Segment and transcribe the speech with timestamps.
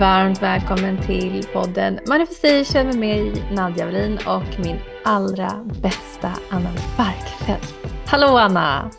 [0.00, 7.74] Varmt välkommen till podden Manifestation med mig Nadja Wallin och min allra bästa Anna Barkfeldt.
[8.06, 8.90] Hallå Anna!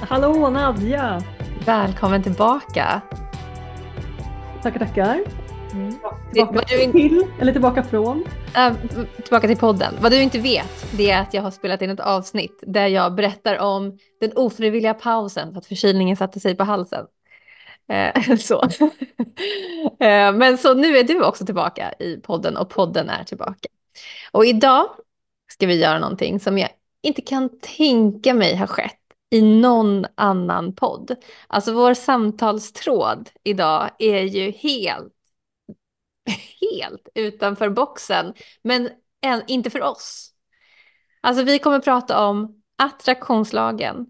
[0.00, 1.20] Hallå Nadja!
[1.66, 3.00] Välkommen tillbaka!
[4.62, 5.20] Tackar, tackar.
[5.72, 5.94] Mm.
[6.32, 6.92] Tillbaka in...
[6.92, 8.24] till, eller tillbaka från?
[8.56, 8.72] Äh,
[9.22, 9.94] tillbaka till podden.
[10.00, 13.14] Vad du inte vet, det är att jag har spelat in ett avsnitt där jag
[13.14, 17.06] berättar om den ofrivilliga pausen för att förkylningen satte sig på halsen.
[17.90, 18.62] Eh, så.
[20.00, 23.68] eh, men så nu är du också tillbaka i podden och podden är tillbaka.
[24.32, 24.88] Och idag
[25.52, 26.70] ska vi göra någonting som jag
[27.02, 28.96] inte kan tänka mig har skett
[29.30, 31.16] i någon annan podd.
[31.46, 35.12] Alltså vår samtalstråd idag är ju helt,
[36.60, 38.88] helt utanför boxen, men
[39.46, 40.30] inte för oss.
[41.20, 44.06] Alltså vi kommer prata om attraktionslagen,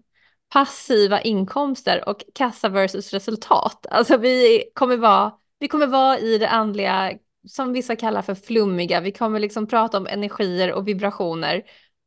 [0.51, 3.85] passiva inkomster och kassa versus resultat.
[3.91, 7.13] Alltså vi kommer vara, vi kommer vara i det andliga
[7.47, 9.01] som vissa kallar för flummiga.
[9.01, 11.63] Vi kommer liksom prata om energier och vibrationer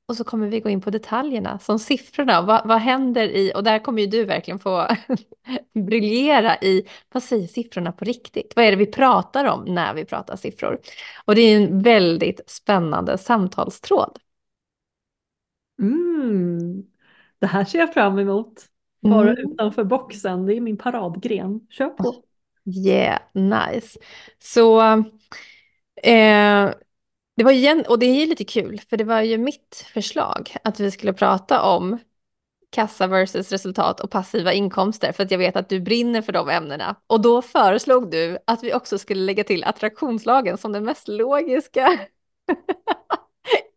[0.09, 2.43] och så kommer vi gå in på detaljerna som siffrorna.
[2.43, 4.89] Vad, vad händer i, och där kommer ju du verkligen få
[5.89, 8.53] briljera i, vad säger siffrorna på riktigt?
[8.57, 10.81] Vad är det vi pratar om när vi pratar siffror?
[11.25, 14.19] Och det är en väldigt spännande samtalstråd.
[15.83, 16.94] Mm.
[17.45, 18.65] Det här ser jag fram emot.
[19.01, 19.51] Vara mm.
[19.51, 21.61] utanför boxen, det är min paradgren.
[21.71, 22.15] Kör på.
[22.87, 23.99] Yeah, nice.
[24.39, 24.83] Så
[26.03, 26.71] eh,
[27.37, 30.81] det var igen, och det är lite kul, för det var ju mitt förslag att
[30.81, 31.99] vi skulle prata om
[32.71, 36.49] kassa versus resultat och passiva inkomster för att jag vet att du brinner för de
[36.49, 36.97] ämnena.
[37.07, 41.99] Och då föreslog du att vi också skulle lägga till attraktionslagen som den mest logiska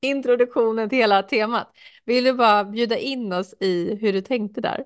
[0.08, 1.72] introduktionen till hela temat.
[2.06, 4.84] Vill du bara bjuda in oss i hur du tänkte där?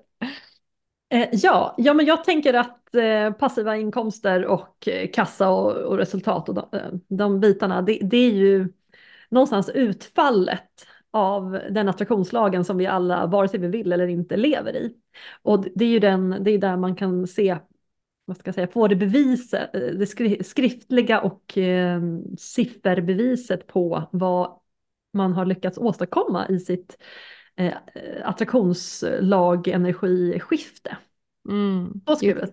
[1.12, 5.98] Eh, ja, ja, men jag tänker att eh, passiva inkomster och eh, kassa och, och
[5.98, 8.68] resultat och de, eh, de bitarna, det, det, är ju
[9.28, 14.76] någonstans utfallet av den attraktionslagen som vi alla, vare sig vi vill eller inte, lever
[14.76, 14.94] i.
[15.42, 17.58] Och det är ju den, det är där man kan se,
[18.24, 20.06] vad ska jag säga, få det beviset, det
[20.46, 22.00] skriftliga och eh,
[22.38, 24.61] sifferbeviset på vad
[25.12, 26.96] man har lyckats åstadkomma i sitt
[27.56, 27.72] eh,
[28.24, 30.96] attraktionslag energiskifte.
[31.48, 32.00] Mm.
[32.06, 32.46] Så,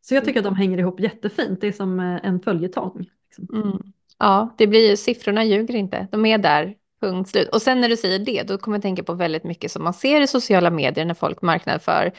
[0.00, 3.06] så jag tycker att de hänger ihop jättefint, det är som eh, en följetong.
[3.24, 3.62] Liksom.
[3.62, 3.78] Mm.
[4.18, 7.48] Ja, det blir siffrorna ljuger inte, de är där, punkt slut.
[7.48, 9.94] Och sen när du säger det, då kommer jag tänka på väldigt mycket som man
[9.94, 12.12] ser i sociala medier när folk marknadsför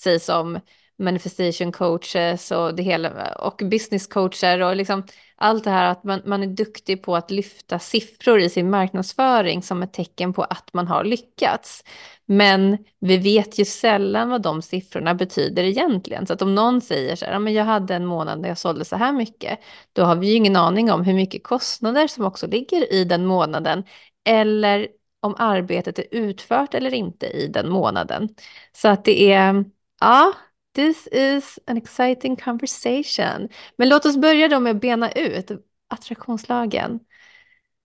[0.00, 0.60] sig som
[0.98, 5.02] manifestation coaches och det hela och business coacher och liksom
[5.36, 9.62] allt det här att man, man är duktig på att lyfta siffror i sin marknadsföring
[9.62, 11.84] som ett tecken på att man har lyckats.
[12.26, 16.26] Men vi vet ju sällan vad de siffrorna betyder egentligen.
[16.26, 18.58] Så att om någon säger så här, ja, men jag hade en månad där jag
[18.58, 19.58] sålde så här mycket,
[19.92, 23.26] då har vi ju ingen aning om hur mycket kostnader som också ligger i den
[23.26, 23.84] månaden.
[24.24, 24.88] Eller
[25.20, 28.28] om arbetet är utfört eller inte i den månaden.
[28.72, 29.64] Så att det är,
[30.00, 30.32] ja,
[30.74, 33.48] This is an exciting conversation.
[33.76, 35.50] Men låt oss börja då med att bena ut
[35.88, 37.00] attraktionslagen.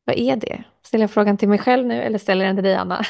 [0.05, 0.63] Vad är det?
[0.81, 3.03] Ställer jag frågan till mig själv nu eller ställer jag den till dig, Anna?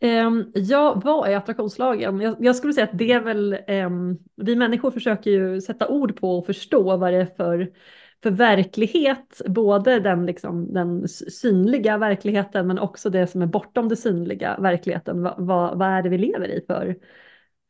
[0.00, 2.20] Um, ja, vad är attraktionslagen?
[2.20, 6.20] Jag, jag, skulle säga att det är väl, um, vi människor försöker ju sätta ord
[6.20, 7.72] på och förstå vad det är för,
[8.22, 13.96] för verklighet, både den, liksom, den synliga verkligheten men också det som är bortom det
[13.96, 15.22] synliga verkligheten.
[15.22, 16.96] Va, va, vad är det vi lever i för,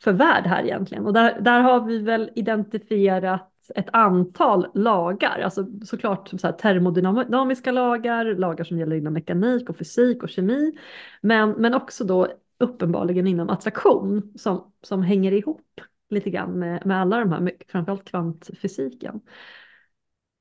[0.04, 1.06] för värld här egentligen?
[1.06, 7.72] Och där, där har vi väl identifierat ett antal lagar, alltså såklart så här termodynamiska
[7.72, 10.78] lagar, lagar som gäller inom mekanik och fysik och kemi,
[11.20, 12.28] men, men också då
[12.58, 18.04] uppenbarligen inom attraktion som, som hänger ihop lite grann med, med alla de här, framförallt
[18.04, 19.20] kvantfysiken.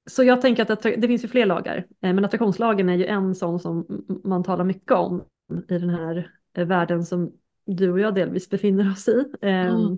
[0.09, 3.35] Så jag tänker att det finns ju fler lagar, eh, men attraktionslagen är ju en
[3.35, 5.23] sån som man talar mycket om
[5.69, 7.31] i den här eh, världen som
[7.65, 9.25] du och jag delvis befinner oss i.
[9.41, 9.97] Ehm, mm.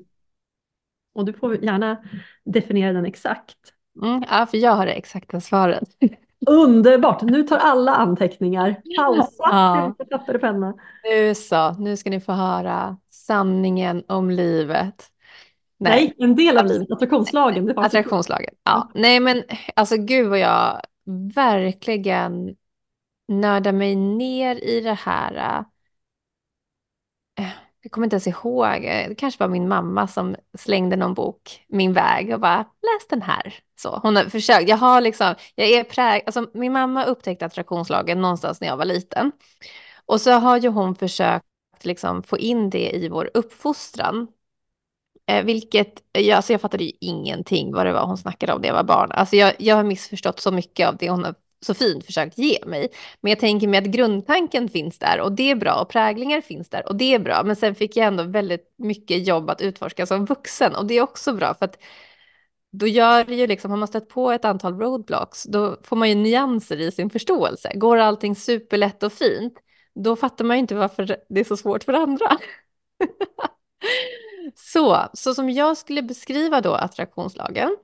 [1.14, 1.98] Och du får gärna
[2.46, 3.58] definiera den exakt.
[4.02, 5.90] Mm, ja, för jag har det exakta svaret.
[6.48, 8.82] Underbart, nu tar alla anteckningar.
[8.98, 9.96] Pausa, ja.
[10.12, 10.74] papper och penna.
[11.04, 15.12] Nu så, nu ska ni få höra sanningen om livet.
[15.78, 17.78] Nej, Nej en del av livet, attraktionslagen.
[17.78, 18.92] Attraktionslagen, ja.
[18.94, 19.44] Nej men
[19.76, 20.82] alltså gud vad jag
[21.36, 22.56] verkligen
[23.28, 25.64] nördar mig ner i det här
[27.86, 31.94] jag kommer inte ens ihåg, det kanske var min mamma som slängde någon bok min
[31.94, 33.54] väg och bara läs den här.
[33.80, 38.22] Så hon har försökt, jag har liksom, jag är präg, alltså min mamma upptäckte attraktionslagen
[38.22, 39.32] någonstans när jag var liten.
[40.06, 41.46] Och så har ju hon försökt
[41.84, 44.28] liksom få in det i vår uppfostran.
[45.28, 48.68] Eh, vilket, ja, alltså jag fattade ju ingenting vad det var hon snackade om när
[48.68, 49.12] jag var barn.
[49.12, 52.60] Alltså jag, jag har missförstått så mycket av det hon har så fint försökt ge
[52.66, 52.90] mig.
[53.22, 56.69] Men jag tänker mig att grundtanken finns där och det är bra och präglingar finns
[56.69, 57.44] där och det är bra.
[57.44, 61.02] Men sen fick jag ändå väldigt mycket jobb att utforska som vuxen och det är
[61.02, 61.78] också bra för att
[62.72, 66.10] då gör det ju liksom, har man stött på ett antal roadblocks, då får man
[66.10, 67.72] ju nyanser i sin förståelse.
[67.75, 69.54] Går allting superlätt och fint,
[69.96, 72.38] då fattar man ju inte varför det är så svårt för andra.
[74.56, 77.78] så, så som jag skulle beskriva då attraktionslagen,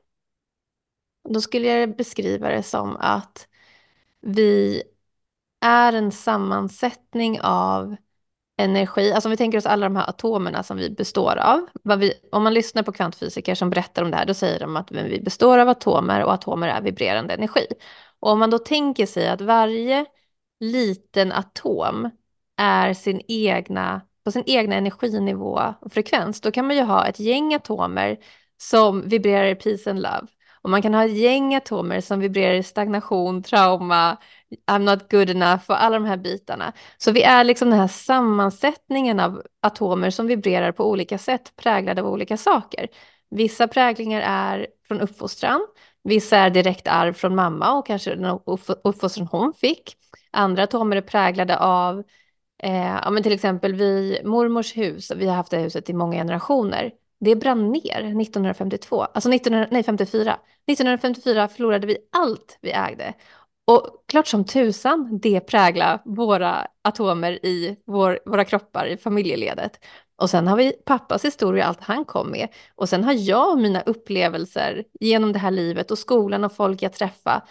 [1.30, 3.48] då skulle jag beskriva det som att
[4.22, 4.84] vi
[5.62, 7.96] är en sammansättning av
[8.58, 11.66] energi, alltså om vi tänker oss alla de här atomerna som vi består av.
[11.98, 14.92] Vi, om man lyssnar på kvantfysiker som berättar om det här, då säger de att
[14.92, 17.66] vi består av atomer och atomer är vibrerande energi.
[18.20, 20.06] Och om man då tänker sig att varje
[20.60, 22.10] liten atom
[22.58, 27.20] är sin egna, på sin egna energinivå och frekvens, då kan man ju ha ett
[27.20, 28.18] gäng atomer
[28.58, 30.28] som vibrerar i peace and love.
[30.62, 34.18] Och man kan ha ett gäng atomer som vibrerar i stagnation, trauma,
[34.72, 36.74] I'm not good enough och alla de här bitarna.
[36.98, 42.02] Så vi är liksom den här sammansättningen av atomer som vibrerar på olika sätt, präglade
[42.02, 42.88] av olika saker.
[43.30, 45.68] Vissa präglingar är från uppfostran,
[46.04, 48.40] vissa är direkt arv från mamma och kanske den
[48.84, 49.96] uppfostran hon fick.
[50.32, 52.04] Andra atomer är präglade av
[52.64, 56.16] eh, ja, men till exempel vi, mormors hus, vi har haft det huset i många
[56.16, 56.92] generationer.
[57.22, 60.40] Det brann ner 1952, alltså 1900, nej, 54.
[60.68, 63.14] 1954 förlorade vi allt vi ägde.
[63.66, 69.80] Och klart som tusan det präglar våra atomer i vår, våra kroppar i familjeledet.
[70.16, 72.48] Och sen har vi pappas historia, allt han kom med.
[72.76, 76.94] Och sen har jag mina upplevelser genom det här livet och skolan och folk jag
[76.94, 77.42] träffar.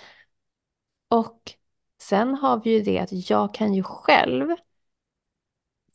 [1.11, 1.41] Och
[2.03, 4.57] sen har vi ju det att jag kan ju själv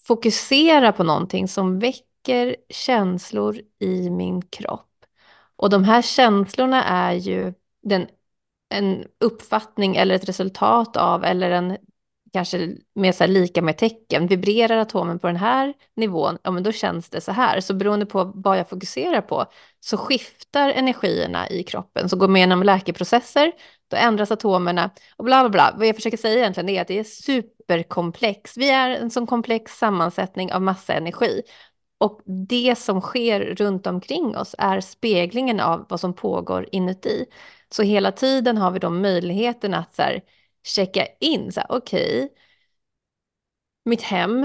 [0.08, 2.15] fokusera på någonting som väcker
[2.70, 5.06] känslor i min kropp.
[5.56, 8.08] Och de här känslorna är ju den
[8.70, 11.78] en uppfattning eller ett resultat av eller en
[12.36, 14.28] kanske mer så lika med tecken.
[14.28, 17.60] Vibrerar atomen på den här nivån, ja men då känns det så här.
[17.60, 19.46] Så beroende på vad jag fokuserar på
[19.80, 22.10] så skiftar energierna i kroppen.
[22.10, 23.52] Så går man igenom läkeprocesser,
[23.88, 25.74] då ändras atomerna och bla bla bla.
[25.78, 28.58] Vad jag försöker säga egentligen är att det är superkomplex.
[28.58, 31.42] Vi är en sån komplex sammansättning av massa energi.
[31.98, 37.26] Och det som sker runt omkring oss är speglingen av vad som pågår inuti.
[37.70, 40.22] Så hela tiden har vi då möjligheten att så här,
[40.64, 42.30] checka in, så okej, okay,
[43.86, 44.44] mitt hem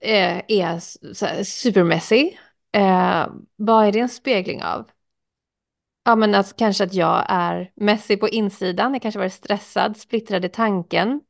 [0.00, 0.78] eh, är
[1.14, 2.32] så här, supermessy.
[2.72, 3.26] Eh,
[3.56, 4.90] vad är det en spegling av?
[6.04, 10.44] Ja, men alltså, kanske att jag är messy på insidan, jag kanske varit stressad, splittrad
[10.44, 11.20] i tanken,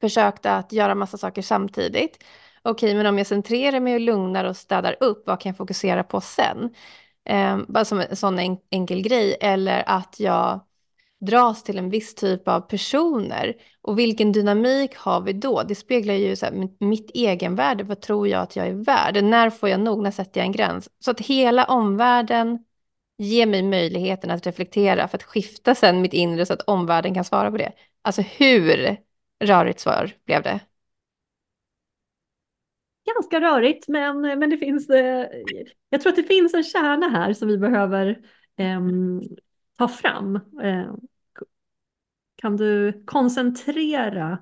[0.00, 2.24] försökte att göra massa saker samtidigt.
[2.62, 6.04] Okej, men om jag centrerar mig och lugnar och städar upp, vad kan jag fokusera
[6.04, 6.74] på sen?
[7.24, 9.36] Eh, bara som en sån en, enkel grej.
[9.40, 10.60] Eller att jag
[11.20, 13.54] dras till en viss typ av personer.
[13.82, 15.62] Och vilken dynamik har vi då?
[15.62, 17.84] Det speglar ju så här, mitt egenvärde.
[17.84, 19.24] Vad tror jag att jag är värd?
[19.24, 20.02] När får jag nog?
[20.02, 20.88] När sätter jag en gräns?
[20.98, 22.64] Så att hela omvärlden
[23.18, 27.24] ger mig möjligheten att reflektera för att skifta sen mitt inre så att omvärlden kan
[27.24, 27.72] svara på det.
[28.02, 28.96] Alltså hur
[29.44, 30.60] rörigt svar blev det?
[33.14, 35.26] Ganska rörigt, men, men det finns, eh,
[35.90, 38.06] jag tror att det finns en kärna här som vi behöver
[38.56, 38.80] eh,
[39.78, 40.36] ta fram.
[40.62, 40.94] Eh,
[42.36, 44.38] kan du koncentrera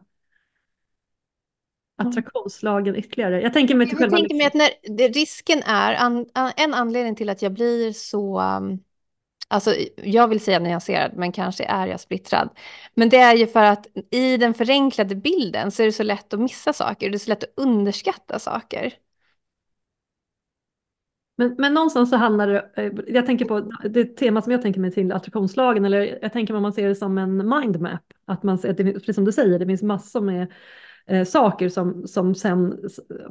[1.97, 3.43] attraktionslagen ytterligare?
[3.43, 7.43] Jag tänker mig Jag tänker mig att när, risken är, an, en anledning till att
[7.43, 8.79] jag blir så um,
[9.51, 12.49] Alltså, jag vill säga nyanserad, men kanske är jag splittrad.
[12.95, 16.35] Men det är ju för att i den förenklade bilden så är det så lätt
[16.35, 17.11] att missa saker.
[17.11, 18.95] Det är så lätt att underskatta saker.
[21.37, 24.81] Men, men någonstans så handlar det, eh, jag tänker på det tema som jag tänker
[24.81, 28.13] mig till attraktionslagen, eller jag tänker om man ser det som en mindmap.
[28.25, 30.53] Att man ser, precis som du säger, det finns massor med
[31.09, 32.79] eh, saker som, som sen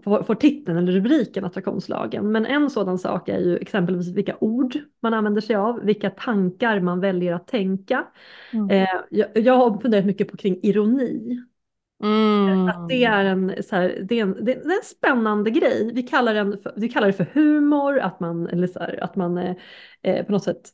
[0.03, 2.31] får, får titeln eller rubriken attraktionslagen.
[2.31, 6.79] Men en sådan sak är ju exempelvis vilka ord man använder sig av, vilka tankar
[6.79, 8.07] man väljer att tänka.
[8.53, 8.69] Mm.
[8.69, 11.43] Eh, jag, jag har funderat mycket på kring ironi.
[12.03, 12.67] Mm.
[12.67, 15.91] Att det är en, så här, det är en, det är en spännande grej.
[15.93, 19.15] Vi kallar, den för, vi kallar det för humor, att man, eller så här, att
[19.15, 19.55] man eh,
[20.03, 20.73] eh på något sätt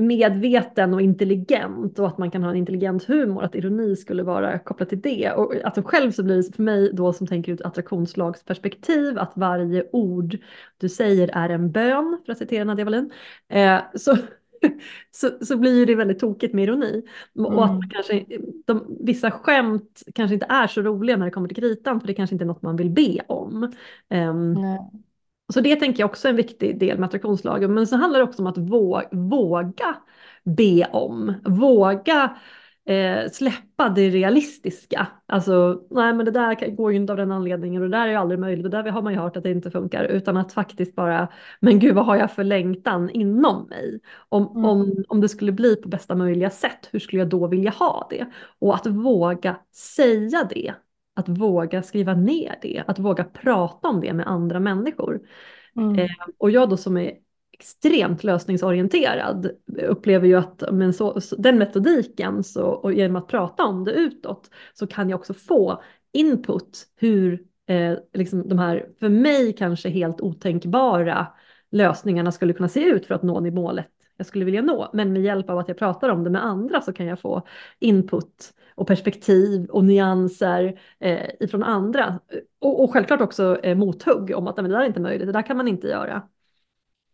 [0.00, 4.58] medveten och intelligent och att man kan ha en intelligent humor, att ironi skulle vara
[4.58, 5.32] kopplat till det.
[5.32, 9.84] Och alltså själv så blir det för mig då som tänker ut attraktionslagsperspektiv att varje
[9.92, 10.38] ord
[10.78, 13.10] du säger är en bön, för att citera Nadia Wallin.
[13.48, 14.16] Eh, så,
[15.10, 17.02] så, så blir det väldigt tokigt med ironi.
[17.38, 17.54] Mm.
[17.54, 17.90] Och att mm.
[17.90, 18.24] kanske,
[18.64, 22.14] de, vissa skämt kanske inte är så roliga när det kommer till kritan för det
[22.14, 23.72] kanske inte är något man vill be om.
[24.10, 24.56] Um,
[25.52, 27.74] Så det tänker jag också är en viktig del med attraktionslagen.
[27.74, 29.96] Men så handlar det också om att våga, våga
[30.44, 32.36] be om, våga
[32.86, 35.06] eh, släppa det realistiska.
[35.26, 38.10] Alltså, nej men det där går ju inte av den anledningen och det där är
[38.10, 40.04] ju aldrig möjligt och där har man ju hört att det inte funkar.
[40.04, 41.28] Utan att faktiskt bara,
[41.60, 44.00] men gud vad har jag för längtan inom mig?
[44.28, 44.64] Om, mm.
[44.64, 48.06] om, om det skulle bli på bästa möjliga sätt, hur skulle jag då vilja ha
[48.10, 48.26] det?
[48.58, 50.74] Och att våga säga det.
[51.14, 55.20] Att våga skriva ner det, att våga prata om det med andra människor.
[55.76, 55.98] Mm.
[55.98, 57.12] Eh, och jag då som är
[57.52, 59.50] extremt lösningsorienterad
[59.82, 63.92] upplever ju att men så, så, den metodiken så, och genom att prata om det
[63.92, 69.88] utåt så kan jag också få input hur eh, liksom de här för mig kanske
[69.88, 71.26] helt otänkbara
[71.70, 74.90] lösningarna skulle kunna se ut för att nå det målet jag skulle vilja nå.
[74.92, 77.42] Men med hjälp av att jag pratar om det med andra så kan jag få
[77.78, 82.20] input och perspektiv och nyanser eh, ifrån andra.
[82.58, 85.46] Och, och självklart också eh, mothugg om att det där är inte möjligt, det där
[85.46, 86.28] kan man inte göra.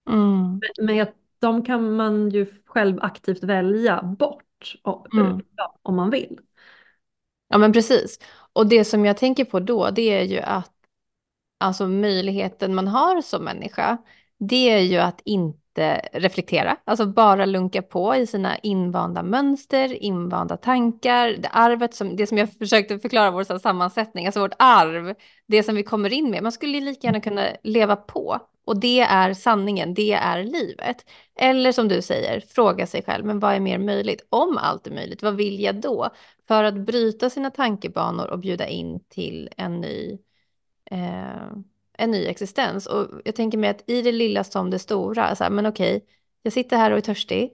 [0.09, 0.61] Mm.
[0.79, 1.07] Men, men
[1.39, 4.77] de kan man ju själv aktivt välja bort
[5.13, 5.41] mm.
[5.83, 6.39] om man vill.
[7.49, 8.19] Ja men precis.
[8.53, 10.73] Och det som jag tänker på då det är ju att
[11.59, 13.99] alltså möjligheten man har som människa
[14.39, 15.60] det är ju att inte
[16.13, 22.27] reflektera, alltså bara lunka på i sina invanda mönster, invanda tankar, det arvet som, det
[22.27, 25.15] som jag försökte förklara vår sammansättning, alltså vårt arv,
[25.47, 29.01] det som vi kommer in med, man skulle lika gärna kunna leva på och det
[29.01, 31.11] är sanningen, det är livet.
[31.37, 34.27] Eller som du säger, fråga sig själv, men vad är mer möjligt?
[34.31, 36.11] Om allt är möjligt, vad vill jag då?
[36.49, 40.19] För att bryta sina tankebanor och bjuda in till en ny,
[40.91, 41.53] eh,
[42.01, 42.87] en ny existens.
[42.87, 46.07] Och jag tänker mig att i det lilla som det stora, så här, men okej,
[46.43, 47.53] jag sitter här och är törstig.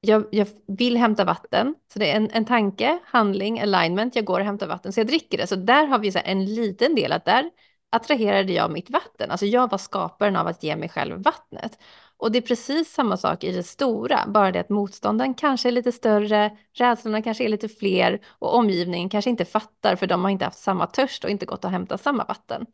[0.00, 4.40] Jag, jag, vill hämta vatten, så det är en, en tanke, handling, alignment, jag går
[4.40, 5.46] och hämtar vatten, så jag dricker det.
[5.46, 7.50] Så där har vi så en liten del, att där
[7.90, 9.30] attraherade jag mitt vatten.
[9.30, 11.78] Alltså jag var skaparen av att ge mig själv vattnet.
[12.16, 15.72] Och det är precis samma sak i det stora, bara det att motstånden kanske är
[15.72, 20.30] lite större, rädslorna kanske är lite fler och omgivningen kanske inte fattar för de har
[20.30, 22.66] inte haft samma törst och inte gått och hämta samma vatten.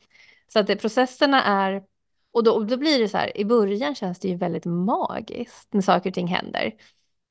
[0.49, 1.83] Så att det, processerna är,
[2.33, 5.75] och då, och då blir det så här, i början känns det ju väldigt magiskt
[5.75, 6.73] när saker och ting händer.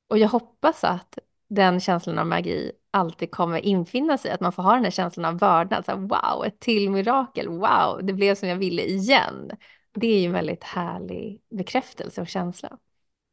[0.08, 4.62] Och jag hoppas att den känslan av magi alltid kommer infinna sig, att man får
[4.62, 8.34] ha den här känslan av vördnad, så här, wow, ett till mirakel, wow, det blev
[8.34, 9.50] som jag ville igen.
[9.94, 12.78] Det är ju en väldigt härlig bekräftelse och känsla.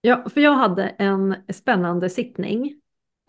[0.02, 2.82] Ja, för jag hade en spännande sittning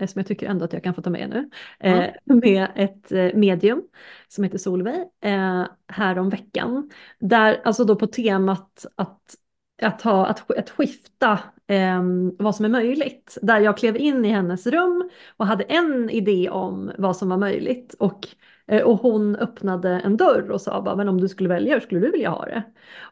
[0.07, 2.11] som jag tycker ändå att jag kan få ta med nu, mm.
[2.25, 3.83] med ett eh, medium
[4.29, 6.91] som heter Solveig eh, här om veckan.
[7.19, 9.37] Där, alltså då på temat att
[9.83, 12.03] att, ha, att, att skifta eh,
[12.39, 13.39] vad som är möjligt.
[13.43, 17.37] Där jag klev in i hennes rum och hade en idé om vad som var
[17.37, 17.95] möjligt.
[17.99, 18.29] Och,
[18.71, 21.81] Eh, och hon öppnade en dörr och sa bara, men om du skulle välja, hur
[21.81, 22.63] skulle du vilja ha det?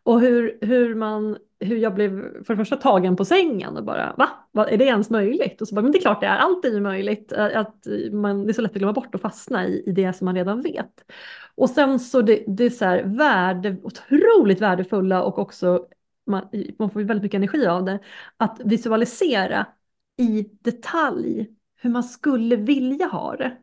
[0.03, 2.11] Och hur, hur, man, hur jag blev
[2.45, 4.29] för det första tagen på sängen och bara, va?
[4.53, 4.69] va?
[4.69, 5.61] Är det ens möjligt?
[5.61, 7.33] Och så bara, men det är klart det är, allt är ju möjligt.
[7.33, 10.12] Eh, att man, det är så lätt att glömma bort och fastna i, i det
[10.12, 11.05] som man redan vet.
[11.55, 15.87] Och sen så det, det är så här värde, otroligt värdefulla och också
[16.27, 16.49] man,
[16.79, 17.99] man får väldigt mycket energi av det,
[18.37, 19.67] att visualisera
[20.19, 23.57] i detalj hur man skulle vilja ha det.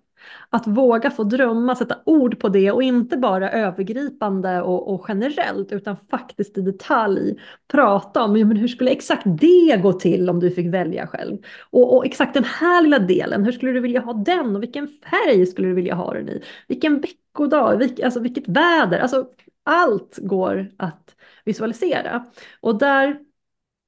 [0.50, 5.72] Att våga få drömma, sätta ord på det och inte bara övergripande och, och generellt
[5.72, 7.36] utan faktiskt i detalj
[7.68, 11.38] prata om ja, men hur skulle exakt det gå till om du fick välja själv.
[11.70, 14.88] Och, och, exakt den här lilla delen, hur skulle du vilja ha den och vilken
[14.88, 16.42] färg skulle du vilja ha den i?
[16.68, 19.26] Vilken veckodag, vilk, alltså vilket väder, alltså
[19.64, 21.16] allt går att
[21.46, 22.26] visualisera.
[22.62, 23.20] Och där,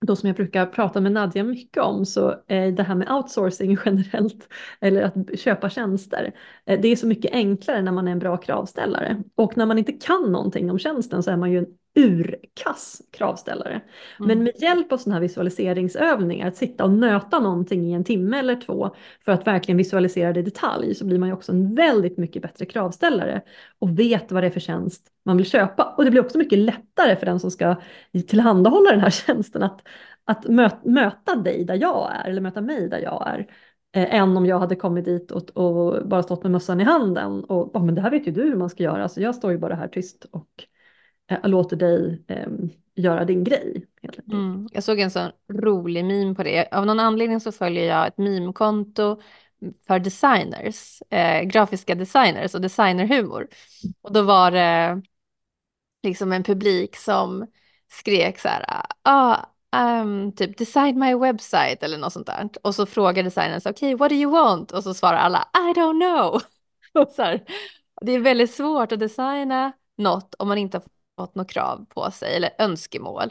[0.06, 3.78] då som jag brukar prata med Nadja mycket om, så är det här med outsourcing
[3.86, 4.48] generellt,
[4.82, 6.34] eller att köpa tjänster,
[6.66, 9.24] eh, det är så mycket enklare när man är en bra kravställare.
[9.36, 11.66] Och när man inte kan någonting om tjänsten så är man ju en
[11.98, 13.82] urkass kravställare.
[14.20, 14.28] Mm.
[14.28, 18.40] Men med hjälp av sådana här visualiseringsövningar, att sitta och nöta någonting i en timme
[18.40, 21.76] eller två för att verkligen visualisera det i detalj så blir man ju också en
[21.76, 23.42] väldigt mycket bättre kravställare
[23.80, 25.94] och vet vad det är för tjänst man vill köpa.
[25.98, 27.76] Och det blir också mycket lättare för den som ska
[28.28, 29.82] tillhandahålla den här tjänsten att,
[30.26, 30.46] att
[30.84, 33.48] möta dig där jag är eller möta mig där jag är
[33.96, 37.44] eh, än om jag hade kommit dit och, och, bara stått med mössan i handen
[37.44, 39.52] och oh, men det här vet ju du hur man ska göra så jag står
[39.52, 40.68] ju bara här tyst och
[41.28, 42.48] Eh, låter dig eh,
[42.96, 43.86] göra din grej.
[44.32, 44.68] Mm.
[44.72, 46.68] Jag såg en sån rolig meme på det.
[46.72, 49.22] Av någon anledning så följer jag ett meme-konto
[49.88, 53.48] för designers, eh, grafiska designers och designerhumor.
[54.02, 55.02] Och då var det
[56.04, 57.48] liksom en publik som
[57.92, 59.38] skrek så här, ah,
[60.02, 62.50] um, typ design my website eller något sånt där.
[62.64, 64.72] Och så frågar designern, okej, okay, what do you want?
[64.72, 66.42] Och så svarar alla, I don't know.
[67.04, 67.44] och så här,
[68.02, 70.84] det är väldigt svårt att designa något om man inte har
[71.18, 73.30] fått något krav på sig eller önskemål.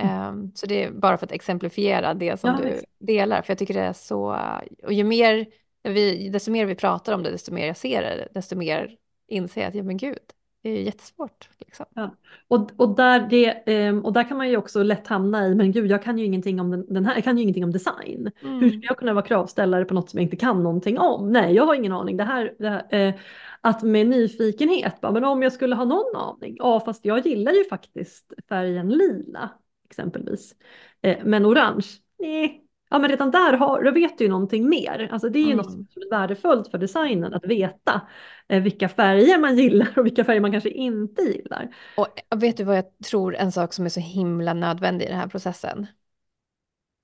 [0.00, 2.92] Um, så det är bara för att exemplifiera det som Ja, du exakt.
[3.00, 4.38] delar, för jag tycker det är så,
[4.84, 5.46] och ju mer
[5.82, 8.96] vi, desto mer vi pratar om det, desto mer jag ser det, desto mer
[9.28, 10.18] inser jag att, ja men gud,
[10.62, 11.48] är ju jättesvårt.
[11.58, 11.86] Liksom.
[11.94, 12.16] Ja.
[12.48, 15.72] Och, och, där det, ehm, och där kan man ju också lätt hamna i, men
[15.72, 18.30] gud jag kan ju ingenting om den, den här, jag kan ju ingenting om design.
[18.42, 18.60] Mm.
[18.60, 21.32] Hur ska jag kunna vara kravställare på något som jag inte kan någonting om?
[21.32, 22.16] Nej, jag har ingen aning.
[22.16, 23.14] Det här, det här eh,
[23.60, 27.52] att med nyfikenhet, bara, men om jag skulle ha någon aning, ja fast jag gillar
[27.52, 29.50] ju faktiskt färgen lila
[29.90, 30.54] exempelvis.
[31.02, 31.86] Eh, men orange,
[32.18, 32.64] nej.
[32.92, 35.08] Ja men redan där har, då vet du ju någonting mer.
[35.12, 35.56] Alltså det är ju Mm.
[35.56, 38.00] något som är värdefullt för designen att veta
[38.48, 41.74] eh, vilka färger man gillar och vilka färger man kanske inte gillar.
[41.94, 45.18] Och vet du vad jag tror en sak som är så himla nödvändig i den
[45.18, 45.86] här processen?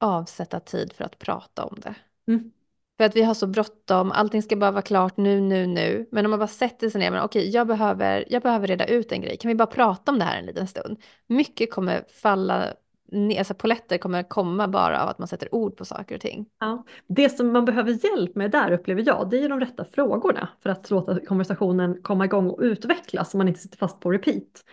[0.00, 1.94] Avsätta tid för att prata om det.
[2.28, 2.52] Mm.
[2.96, 6.08] För att vi har så bråttom, allting ska bara vara klart nu, nu, nu.
[6.12, 9.12] Men om man bara sätter sig ner, men okej, jag behöver, jag behöver reda ut
[9.12, 9.36] en grej.
[9.36, 11.02] Kan vi bara prata om det här en liten stund?
[11.26, 12.74] Mycket kommer falla
[13.38, 16.46] alltså poletter kommer komma bara av att man sätter ord på saker och ting.
[16.60, 16.84] Ja.
[17.06, 20.70] Det som man behöver hjälp med där upplever jag, det är de rätta frågorna för
[20.70, 24.64] att låta konversationen komma igång och utvecklas så man inte sitter fast på repeat.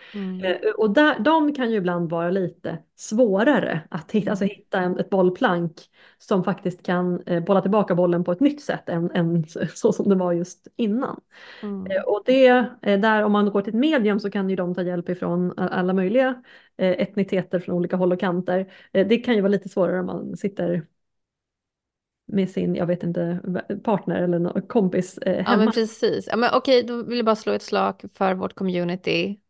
[0.44, 4.98] Eh, Och där, de kan ju ibland vara lite svårare att hitta, alltså hitta en,
[4.98, 5.72] ett bollplank
[6.18, 10.08] som faktiskt kan eh, bolla tillbaka bollen på ett nytt sätt än, än så som
[10.08, 11.20] det var just innan.
[11.62, 11.96] Mm.
[11.96, 12.46] Eh, Och det,
[12.82, 15.54] eh, där om man går till ett medium så kan ju de ta hjälp ifrån
[15.58, 16.42] alla möjliga
[16.78, 18.72] etniteter från olika håll och kanter.
[18.92, 20.86] Det kan ju vara lite svårare om man sitter
[22.26, 23.40] med sin, jag vet inte,
[23.84, 25.64] partner eller kompis eh, Ja, hemma.
[25.64, 26.26] men precis.
[26.26, 29.40] Ja, men okej, då vill jag bara slå ett slag för vårt community.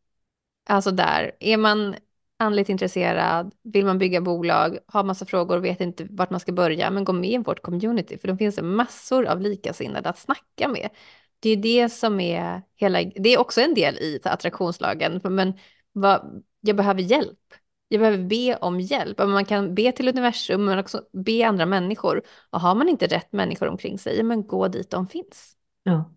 [0.64, 1.96] Alltså där, är man
[2.38, 6.52] andligt intresserad, vill man bygga bolag, har massa frågor och vet inte vart man ska
[6.52, 10.18] börja, men gå med i vårt community, för då finns det massor av likasinnade att
[10.18, 10.88] snacka med.
[11.40, 15.52] Det är det som är hela, det är också en del i attraktionslagen, men
[15.92, 17.38] vad, jag behöver hjälp.
[17.88, 19.18] Jag behöver be om hjälp.
[19.18, 22.22] Man kan be till universum, men också be andra människor.
[22.50, 25.56] Och har man inte rätt människor omkring sig, men gå dit de finns.
[25.82, 26.15] Ja.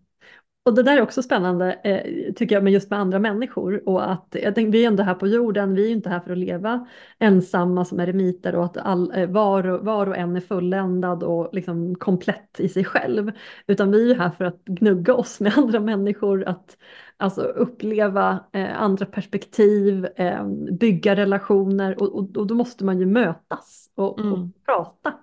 [0.62, 3.88] Och det där är också spännande eh, tycker jag, men just med andra människor.
[3.88, 6.32] Och att, jag tänker, vi är ändå här på jorden, vi är inte här för
[6.32, 6.86] att leva
[7.18, 11.48] ensamma som eremiter och att all, eh, var, och, var och en är fulländad och
[11.52, 13.32] liksom komplett i sig själv.
[13.66, 16.76] Utan vi är här för att gnugga oss med andra människor, att
[17.16, 20.46] alltså, uppleva eh, andra perspektiv, eh,
[20.80, 24.52] bygga relationer och, och, och då måste man ju mötas och, och Mm.
[24.66, 25.14] prata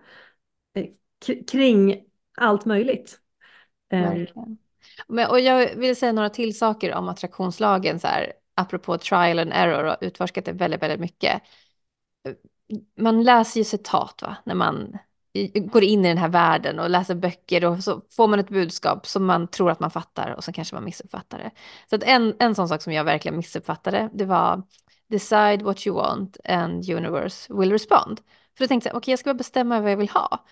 [0.74, 0.86] eh,
[1.28, 2.04] k- kring
[2.38, 3.20] allt möjligt.
[3.98, 4.58] Verkligen.
[5.08, 9.52] Men, och jag vill säga några till saker om attraktionslagen, så här, apropå trial and
[9.54, 11.42] error och utforskat det väldigt, väldigt mycket.
[13.00, 14.38] Man läser ju citat va?
[14.44, 14.98] när man
[15.56, 19.08] går in i den här världen och läser böcker och så får man ett budskap
[19.08, 21.52] som man tror att man fattar och så kanske man missuppfattar det.
[21.90, 24.64] Så att en, en sån sak som jag verkligen missuppfattade, det var
[25.08, 28.22] decide what you want and universe will respond.
[28.58, 30.46] För då tänkte jag, okej jag ska bara bestämma vad jag vill ha.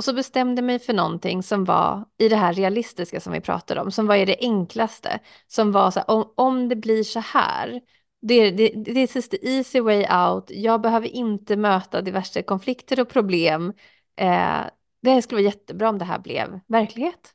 [0.00, 3.80] Och så bestämde mig för någonting som var i det här realistiska som vi pratade
[3.80, 7.20] om, som var i det enklaste, som var så här, om, om det blir så
[7.20, 7.80] här,
[8.22, 13.00] det är det, this is the easy way out, jag behöver inte möta diverse konflikter
[13.00, 13.72] och problem.
[14.16, 14.60] Eh,
[15.02, 17.34] det skulle vara jättebra om det här blev verklighet.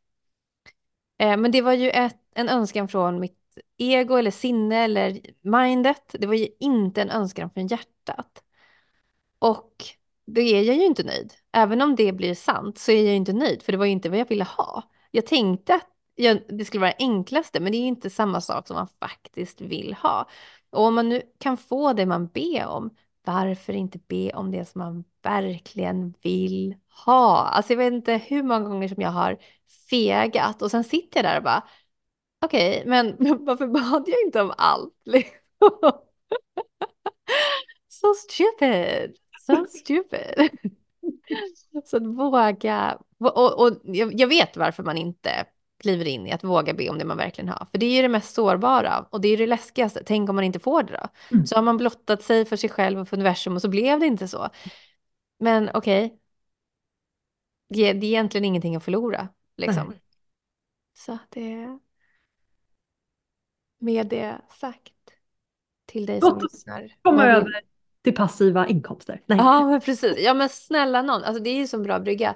[1.20, 6.16] Eh, men det var ju ett, en önskan från mitt ego eller sinne eller mindet,
[6.20, 8.44] det var ju inte en önskan från hjärtat.
[9.40, 9.74] Och
[10.26, 11.34] då är jag ju inte nöjd.
[11.52, 13.92] Även om det blir sant så är jag ju inte nöjd, för det var ju
[13.92, 14.84] inte vad jag ville ha.
[15.12, 18.42] Jag tänkte att jag, det skulle vara det enklaste, men det är ju inte samma
[18.42, 20.30] sak som man faktiskt vill ha.
[20.70, 24.66] Och om man nu kan få det man ber om, varför inte be om det
[24.66, 27.38] som man verkligen vill ha?
[27.38, 29.38] Alltså jag vet inte hur många gånger som jag har
[29.90, 31.64] fegat och sen sitter jag där och bara,
[32.46, 34.94] okej, men varför bad jag inte om allt?
[37.90, 39.18] Så So stupid.
[39.46, 40.50] So stupid.
[41.86, 45.46] Så att våga, och, och jag, jag vet varför man inte
[45.80, 47.68] kliver in i att våga be om det man verkligen har.
[47.72, 50.04] För det är ju det mest sårbara och det är det läskigaste.
[50.06, 51.08] Tänk om man inte får det då?
[51.36, 51.46] Mm.
[51.46, 54.06] Så har man blottat sig för sig själv och för universum och så blev det
[54.06, 54.50] inte så.
[55.40, 56.20] Men okej,
[57.70, 59.28] det, det är egentligen ingenting att förlora.
[59.58, 59.94] Liksom.
[60.94, 61.80] Så det
[63.78, 64.94] med det sagt
[65.86, 66.96] till dig som lyssnar.
[67.02, 67.62] komma över
[68.06, 69.22] till passiva inkomster.
[69.26, 69.38] Nej.
[69.38, 70.20] Ja, men precis.
[70.20, 71.24] Ja, men snälla någon.
[71.24, 72.36] Alltså, det är ju så bra brygga.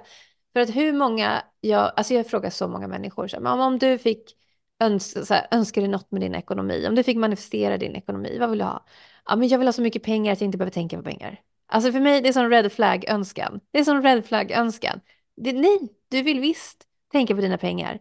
[0.52, 3.60] För att hur många, jag, alltså jag frågar så många människor, så här, men om,
[3.60, 4.36] om du fick
[4.80, 8.36] önska, så här, önska dig något med din ekonomi, om du fick manifestera din ekonomi,
[8.40, 8.84] vad vill du ha?
[9.26, 11.40] Ja, men jag vill ha så mycket pengar att jag inte behöver tänka på pengar.
[11.66, 13.60] Alltså för mig, det är sån red flag-önskan.
[13.70, 15.00] Det är sån red flag-önskan.
[15.36, 15.78] Det, nej,
[16.08, 18.00] du vill visst tänka på dina pengar.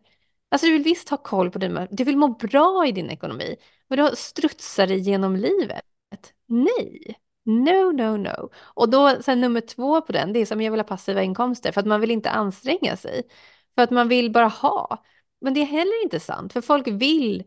[0.49, 3.55] Alltså du vill visst ha koll på din, du vill må bra i din ekonomi.
[3.87, 5.83] Men du strutsar dig genom livet.
[6.47, 7.15] Nej,
[7.49, 8.49] no, no, no.
[8.57, 11.71] Och då sen nummer två på den, det är som jag vill ha passiva inkomster
[11.71, 13.23] för att man vill inte anstränga sig.
[13.75, 15.03] För att man vill bara ha.
[15.41, 17.43] Men det är heller inte sant, för folk vill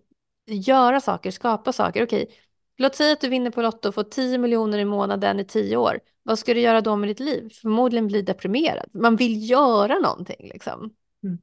[0.46, 2.04] göra saker, skapa saker.
[2.04, 2.30] Okej,
[2.76, 5.76] låt säga att du vinner på Lotto och får 10 miljoner i månaden i 10
[5.76, 6.00] år.
[6.22, 7.50] Vad ska du göra då med ditt liv?
[7.62, 8.90] Förmodligen bli deprimerad.
[8.92, 10.94] Man vill göra någonting liksom.
[11.24, 11.38] Mm.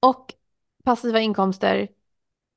[0.00, 0.34] Och
[0.84, 1.88] passiva inkomster,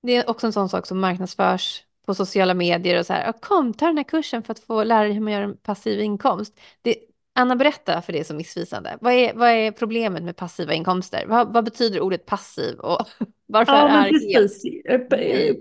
[0.03, 3.73] det är också en sån sak som marknadsförs på sociala medier och så här, kom
[3.73, 6.59] ta den här kursen för att få lära dig hur man gör en passiv inkomst.
[6.81, 6.95] Det,
[7.35, 8.97] Anna, berätta för det som missvisande.
[9.01, 11.23] Vad är, vad är problemet med passiva inkomster?
[11.27, 13.07] Vad, vad betyder ordet passiv och
[13.47, 14.63] varför ja, är precis.
[14.63, 15.55] det?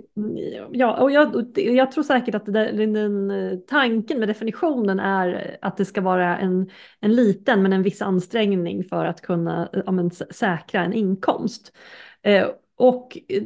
[0.72, 3.32] Ja, och jag, jag tror säkert att den, den,
[3.66, 8.84] tanken med definitionen är att det ska vara en, en liten men en viss ansträngning
[8.84, 11.72] för att kunna ja, men, säkra en inkomst.
[12.76, 13.42] Och eh,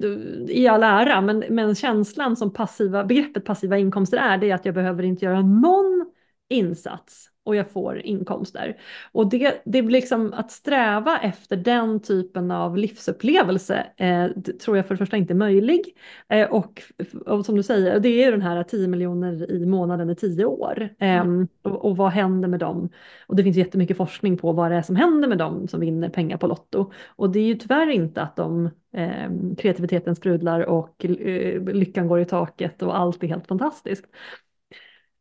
[0.49, 4.65] i all ära, men, men känslan som passiva, begreppet passiva inkomster är, det är att
[4.65, 6.13] jag behöver inte göra någon
[6.49, 8.77] insats och jag får inkomster.
[9.13, 14.27] Och det, det blir liksom att sträva efter den typen av livsupplevelse eh,
[14.65, 15.97] tror jag för det första inte är möjlig.
[16.29, 16.83] Eh, och,
[17.27, 20.45] och, som du säger, det är ju den här 10 miljoner i månaden i 10
[20.45, 20.89] år.
[20.99, 21.49] Eh, mm.
[21.63, 22.89] och, och, vad händer med dem?
[23.27, 26.09] Och det finns jättemycket forskning på vad det är som händer med dem som vinner
[26.09, 26.93] pengar på Lotto.
[27.09, 32.21] Och det är ju tyvärr inte att de ehm, kreativiteten sprudlar och eh, lyckan går
[32.21, 34.07] i taket och allt är helt fantastiskt.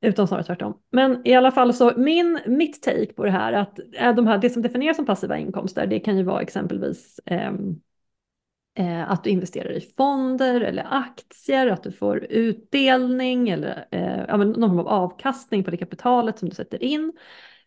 [0.01, 0.73] Utan snarare tvärtom.
[0.91, 4.37] Men i alla fall så min, mitt take på det här att eh, de här,
[4.37, 7.75] det som definieras som passiva inkomster det kan ju vara exempelvis ehm,
[8.77, 14.69] eh, att du investerar i fonder eller aktier, att du får utdelning eller eh, någon
[14.69, 17.13] form av avkastning på det kapitalet som du sätter in.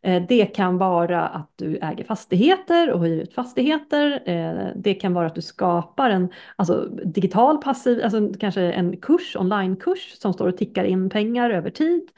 [0.02, 4.22] Eh, det kan vara att du äger fastigheter och hyr ut fastigheter.
[4.26, 9.36] Eh, det kan vara att du skapar en alltså, digital passiv, alltså kanske en kurs,
[9.36, 12.10] onlinekurs som står och tickar in pengar över tid.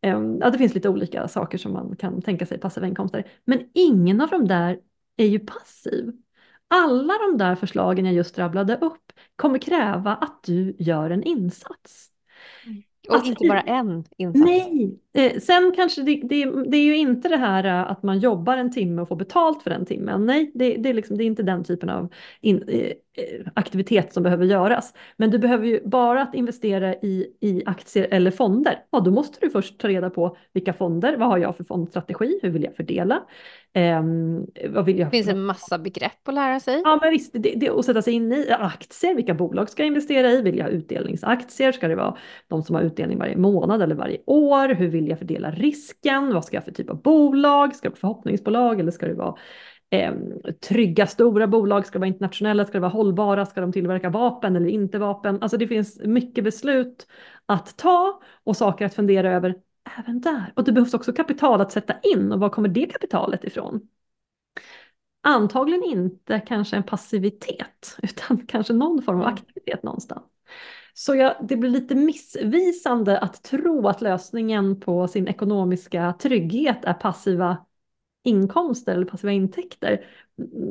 [0.00, 3.26] Ehm, ja, det finns lite olika saker som man kan tänka sig passiva inkomster.
[3.44, 4.80] Men ingen av de där
[5.16, 6.12] är ju passiv.
[6.68, 12.10] Alla de där förslagen jag just rabblade upp kommer kräva att du gör en insats.
[12.66, 12.82] Mm.
[13.08, 14.44] Och att, inte bara en insats.
[14.44, 18.18] Nej, eh, sen kanske det, det, det, är ju inte det här eh, att man
[18.18, 20.26] jobbar en timme och får betalt för den timmen.
[20.26, 22.92] Nej, det, det, är, liksom, det är inte den typen av in, eh,
[23.54, 24.94] aktivitet som behöver göras.
[25.16, 28.78] Men du behöver ju bara att investera i, i aktier eller fonder.
[28.90, 32.40] Ja, då måste du först ta reda på vilka fonder, vad har jag för fondstrategi,
[32.42, 33.22] hur vill jag fördela?
[33.74, 34.02] Eh,
[34.68, 36.80] vad vill jag det finns en massa begrepp att lära sig.
[36.84, 39.86] Ja, men visst, det, det, att sätta sig in i aktier, vilka bolag ska jag
[39.86, 40.42] investera i?
[40.42, 41.72] Vill jag ha utdelningsaktier?
[41.72, 42.16] Ska det vara
[42.48, 44.68] de som har utdelning varje månad eller varje år?
[44.68, 46.34] Hur vill jag fördela risken?
[46.34, 47.76] Vad ska jag för typ av bolag?
[47.76, 49.34] Ska det vara förhoppningsbolag eller ska det vara
[49.92, 50.14] eh,
[50.68, 51.86] trygga stora bolag?
[51.86, 52.64] Ska vara internationella?
[52.64, 53.46] Ska det vara hållbara?
[53.46, 55.38] Ska de tillverka vapen eller inte vapen?
[55.42, 57.06] Alltså det finns mycket beslut
[57.46, 59.54] att ta och saker att fundera över
[59.98, 60.52] även där.
[60.56, 63.88] Och det behövs också kapital att sätta in och var kommer det kapitalet ifrån?
[65.22, 69.34] Antagligen inte kanske en passivitet utan kanske någon form av mm.
[69.34, 70.22] aktivitet någonstans.
[70.94, 76.94] Så jag, det blir lite missvisande att tro att lösningen på sin ekonomiska trygghet är
[76.94, 77.56] passiva
[78.22, 80.06] inkomster eller passiva intäkter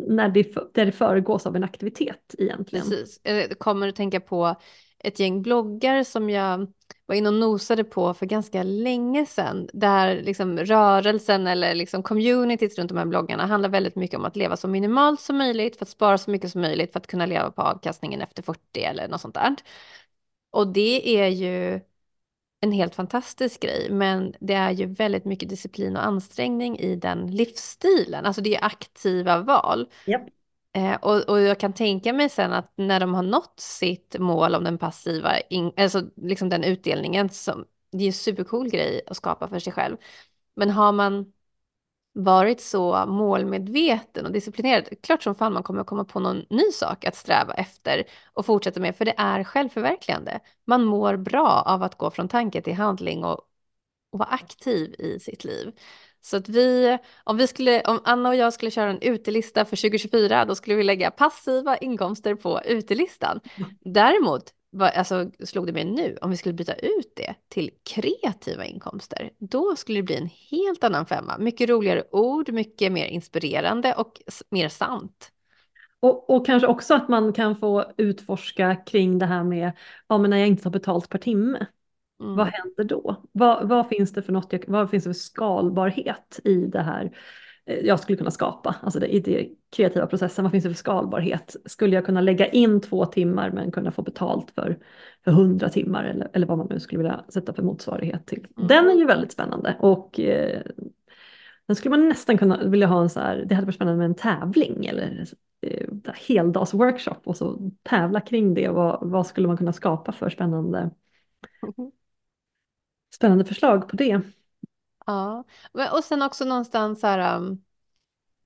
[0.08, 2.90] när det, där det föregås av en aktivitet egentligen.
[2.90, 4.56] Precis, jag kommer att tänka på
[5.00, 6.68] ett gäng bloggar som jag
[7.06, 9.70] var inne och nosade på för ganska länge sedan.
[9.74, 14.36] Där liksom rörelsen eller liksom communityt runt de här bloggarna handlar väldigt mycket om att
[14.36, 17.26] leva så minimalt som möjligt för att spara så mycket som möjligt för att kunna
[17.26, 19.56] leva på avkastningen efter 40 eller något sånt där.
[20.52, 21.80] Och det är ju
[22.62, 27.32] en helt fantastisk grej, men det är ju väldigt mycket disciplin och ansträngning i den
[27.32, 28.26] livsstilen.
[28.26, 29.90] Alltså det är aktiva val.
[30.08, 30.22] Yep.
[30.74, 34.56] Eh, och, och jag kan tänka mig sen att när de har nått sitt mål
[34.56, 39.18] om den passiva, in, alltså liksom den utdelningen, som, det är en supercool grej att
[39.18, 39.98] skapa för sig själv.
[40.56, 41.34] Men har man
[42.14, 47.06] varit så målmedveten och disciplinerad, klart som fan man kommer komma på någon ny sak
[47.06, 50.40] att sträva efter och fortsätta med, för det är självförverkligande.
[50.66, 53.40] Man mår bra av att gå från tanke till handling och,
[54.12, 55.72] och vara aktiv i sitt liv.
[56.22, 59.76] Så att vi, om, vi skulle, om Anna och jag skulle köra en utelista för
[59.76, 63.40] 2024, då skulle vi lägga passiva inkomster på utelistan.
[63.80, 69.32] Däremot alltså, slog det mig nu, om vi skulle byta ut det till kreativa inkomster,
[69.38, 71.38] då skulle det bli en helt annan femma.
[71.38, 75.32] Mycket roligare ord, mycket mer inspirerande och mer sant.
[76.00, 79.72] Och, och kanske också att man kan få utforska kring det här med,
[80.08, 81.66] ja men när jag inte tar betalt per timme,
[82.22, 82.36] mm.
[82.36, 83.24] vad händer då?
[83.32, 87.12] Vad, vad, finns det för något, vad finns det för skalbarhet i det här
[87.66, 88.76] jag skulle kunna skapa.
[88.82, 89.46] Alltså det, i den
[89.76, 91.56] kreativa processen, vad finns det för skalbarhet?
[91.66, 94.80] Skulle jag kunna lägga in två timmar men kunna få betalt för,
[95.24, 98.48] för hundra timmar eller, eller vad man nu skulle vilja sätta för motsvarighet till.
[98.58, 98.68] Mm.
[98.68, 100.62] Den är ju väldigt spännande och eh,
[101.66, 104.06] den skulle man nästan kunna vilja ha en så här, det hade varit spännande med
[104.06, 105.26] en tävling eller
[105.62, 105.88] eh,
[106.28, 108.70] heldagsworkshop och så tävla kring det.
[108.70, 110.90] Vad, vad skulle man kunna skapa för spännande,
[111.78, 111.92] Mm.
[113.16, 114.22] spännande förslag på det?
[115.06, 117.64] Ja, Men- och sen också någonstans så här, um,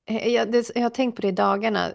[0.05, 1.91] eh, eh, jag, det, jag har tänkt på det i dagarna,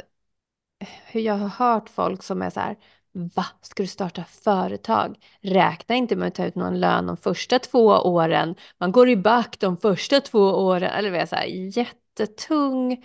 [1.06, 2.76] hur jag har hört folk som är så här,
[3.12, 5.16] va, ska du starta företag?
[5.40, 9.16] Räkna inte med att ta ut någon lön de första två åren, man går i
[9.16, 13.04] back de första två åren, eller vad jag så här, jättetung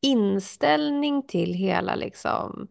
[0.00, 2.68] inställning till hela liksom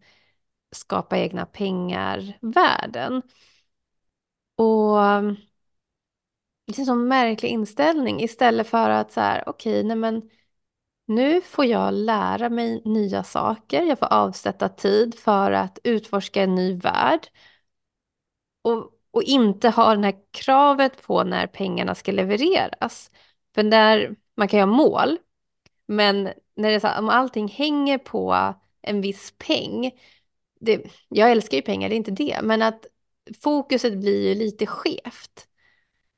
[0.72, 3.22] skapa egna pengar-världen.
[4.56, 5.36] Och um,
[6.66, 10.30] det är en sån märklig inställning istället för att så här, okej, nej men
[11.06, 13.82] nu får jag lära mig nya saker.
[13.82, 17.28] Jag får avsätta tid för att utforska en ny värld.
[18.62, 23.10] Och, och inte ha det här kravet på när pengarna ska levereras.
[23.54, 25.18] För där, man kan ju ha mål,
[25.86, 26.22] men
[26.54, 29.90] när det är så här, om allting hänger på en viss peng.
[30.60, 32.40] Det, jag älskar ju pengar, det är inte det.
[32.42, 32.86] Men att
[33.42, 35.48] fokuset blir ju lite skevt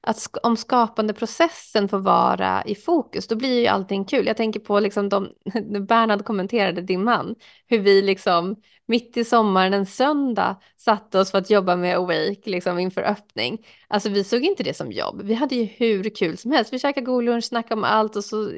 [0.09, 4.27] att sk- om skapandeprocessen får vara i fokus, då blir ju allting kul.
[4.27, 7.35] Jag tänker på liksom de, när Bernhard kommenterade din man,
[7.67, 12.51] hur vi liksom mitt i sommaren en söndag satte oss för att jobba med Awake
[12.51, 13.67] liksom inför öppning.
[13.89, 15.23] Alltså vi såg inte det som jobb.
[15.23, 16.73] Vi hade ju hur kul som helst.
[16.73, 18.53] Vi käkade god lunch, snackade om allt och så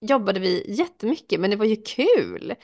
[0.00, 2.54] jobbade vi jättemycket, men det var ju kul.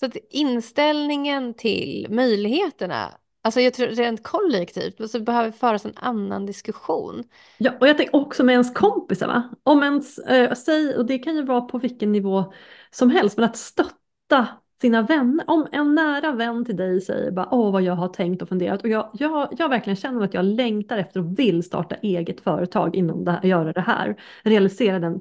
[0.00, 6.46] Så att inställningen till möjligheterna, alltså jag tror rent kollektivt, så behöver föras en annan
[6.46, 7.24] diskussion.
[7.58, 9.50] Ja, och jag tänker också med ens kompisar, va?
[9.62, 12.52] Om ens, eh, säg, och det kan ju vara på vilken nivå
[12.90, 14.48] som helst, men att stötta
[14.80, 15.44] sina vänner.
[15.50, 18.82] Om en nära vän till dig säger bara åh vad jag har tänkt och funderat
[18.82, 22.96] och jag, jag, jag verkligen känner att jag längtar efter och vill starta eget företag
[22.96, 25.20] inom det här, göra det här, realisera den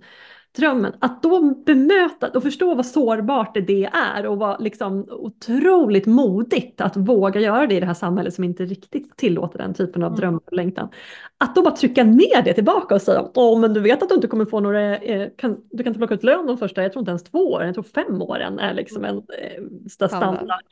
[0.57, 0.93] drömmen.
[0.99, 6.97] Att då bemöta och förstå vad sårbart det är och vad liksom otroligt modigt att
[6.97, 10.19] våga göra det i det här samhället som inte riktigt tillåter den typen av Mm.
[10.19, 10.89] drömmar och längtan.
[11.37, 14.15] Att då bara trycka ner det tillbaka och säga åh men du vet att du
[14.15, 16.91] inte kommer få några, eh, kan, du kan inte plocka ut lön de första, jag
[16.93, 20.35] tror inte ens två åren, jag tror fem åren är liksom en eh, sta- Standard.
[20.35, 20.63] standard,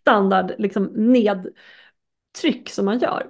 [0.00, 3.26] standard liksom nedtryck som man gör.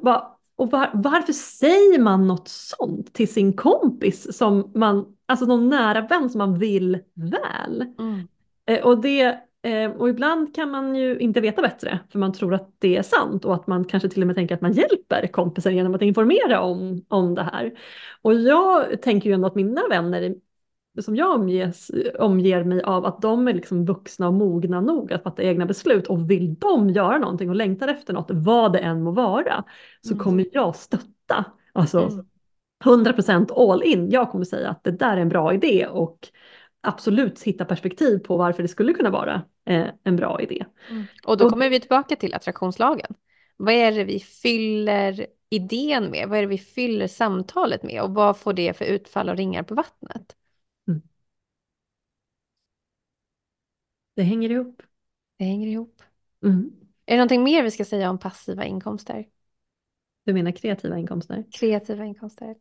[0.56, 6.00] Och var, varför säger man något sånt till sin kompis som man, alltså någon nära
[6.00, 7.82] vän som man vill väl?
[7.98, 8.28] Mm.
[8.66, 9.22] Eh, och, det,
[9.62, 13.02] eh, och ibland kan man ju inte veta bättre för man tror att det är
[13.02, 16.02] sant och att man kanske till och med tänker att man hjälper kompisen genom att
[16.02, 17.72] informera om, om det här.
[18.22, 20.34] Och jag tänker ju ändå att mina vänner
[21.00, 25.22] som jag omges, omger mig av att de är liksom vuxna och mogna nog att
[25.22, 29.02] fatta egna beslut och vill de göra någonting och längtar efter något, vad det än
[29.02, 29.64] må vara,
[30.00, 30.24] så Mm.
[30.24, 31.44] kommer jag stötta.
[31.72, 32.26] Alltså Mm.
[32.82, 34.10] 100% all in.
[34.10, 36.28] Jag kommer säga att det där är en bra idé och
[36.80, 40.64] absolut hitta perspektiv på varför det skulle kunna vara eh, en bra idé.
[40.90, 41.04] Mm.
[41.24, 43.14] Och då kommer vi tillbaka till attraktionslagen.
[43.56, 46.28] Vad är det vi fyller idén med?
[46.28, 48.02] Vad är det vi fyller samtalet med?
[48.02, 50.36] Och vad får det för utfall och ringar på vattnet?
[54.14, 54.82] Det hänger ihop.
[55.36, 56.02] Det hänger ihop.
[56.44, 56.72] Mm.
[57.06, 59.28] Är det någonting mer vi ska säga om passiva inkomster?
[60.24, 61.44] Du menar kreativa inkomster?
[61.52, 62.56] Kreativa inkomster?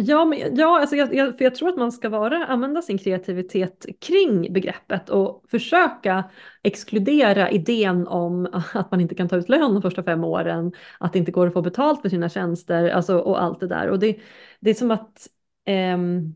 [0.00, 2.98] Ja, men, ja alltså jag, jag, för jag tror att man ska vara, använda sin
[2.98, 6.24] kreativitet kring begreppet och försöka
[6.62, 11.12] exkludera idén om att man inte kan ta ut lön de första fem åren, att
[11.12, 13.88] det inte går att få betalt för sina tjänster alltså, och allt det där.
[13.88, 14.18] Och det,
[14.60, 15.28] det är som att
[15.66, 16.34] ehm,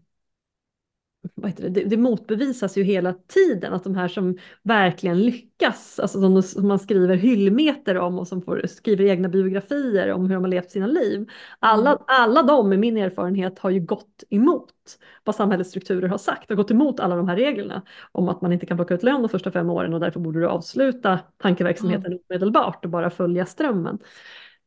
[1.35, 1.69] vad heter det?
[1.69, 6.69] Det, det motbevisas ju hela tiden att de här som verkligen lyckas, alltså som, som
[6.69, 10.71] man skriver hyllmeter om och som får, skriver egna biografier om hur de har levt
[10.71, 11.27] sina liv.
[11.59, 12.03] Alla, Mm.
[12.07, 14.71] alla de med min erfarenhet har ju gått emot
[15.25, 17.83] vad samhällets strukturer har sagt, har gått emot alla de här reglerna
[18.13, 20.41] om att man inte kan plocka ut lön de första fem åren och därför borde
[20.41, 23.99] du avsluta tankeverksamheten omedelbart och bara följa strömmen.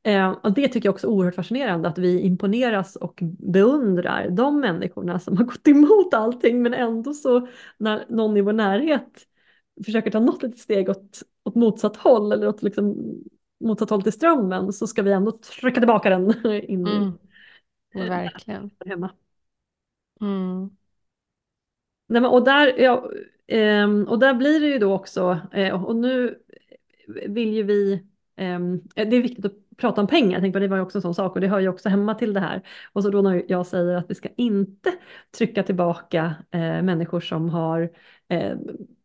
[0.07, 4.59] Eh, och det tycker jag också är oerhört fascinerande att vi imponeras och beundrar de
[4.59, 9.27] människorna som har gått emot allting men ändå så när någon i vår närhet
[9.85, 12.95] försöker ta något litet steg åt, åt motsatt håll eller åt liksom
[13.59, 17.13] motsatt håll till strömmen så ska vi ändå trycka tillbaka den in Mm.
[17.95, 18.71] Eh, Verkligen.
[18.85, 19.11] hemma.
[20.21, 20.69] Mm.
[22.07, 23.11] Nej, men, och, där, ja,
[23.47, 26.39] ehm, och där blir det ju då också, eh, och nu
[27.27, 28.03] vill ju vi,
[28.35, 31.01] ehm, det är viktigt att prata om pengar, jag tänkte, det var ju också en
[31.01, 32.61] sån sak och det hör ju också hemma till det här.
[32.93, 34.93] Och så då när jag säger att vi ska inte
[35.37, 37.89] trycka tillbaka eh, människor som har
[38.29, 38.55] eh,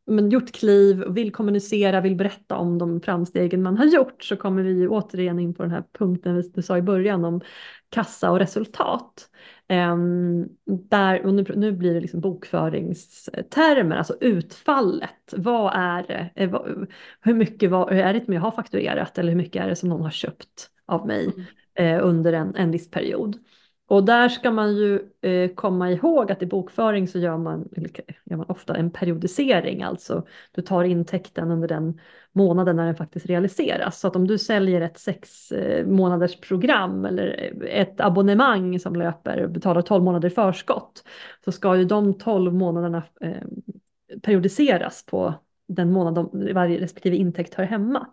[0.06, 4.62] men gjort kliv, vill kommunicera, vill berätta om de framstegen man har gjort så kommer
[4.62, 7.40] vi ju återigen in på den här punkten du sa i början om
[7.88, 9.28] kassa och resultat.
[9.72, 15.34] Um, där, och nu, nu blir det liksom bokföringstermer, alltså utfallet.
[15.36, 16.30] Vad är det?
[16.34, 16.60] Eh,
[17.20, 19.88] hur mycket var, är det som jag har fakturerat eller hur mycket är det som
[19.88, 21.96] någon har köpt av mig mm.
[21.98, 23.36] eh, under en, en viss period?
[23.92, 27.68] Och där ska man ju eh, komma ihåg att i bokföring så gör man,
[28.24, 32.00] gör man ofta en periodisering, alltså du tar intäkten under den
[32.32, 34.00] månaden när den faktiskt realiseras.
[34.00, 38.96] Så att om du säljer ett sex eh, månaders program eller eh, ett abonnemang som
[38.96, 41.04] löper och betalar 12 månader i förskott
[41.44, 43.42] så ska ju de 12 månaderna eh,
[44.22, 45.34] periodiseras på
[45.68, 48.06] den månad de, varje respektive intäkt hör hemma.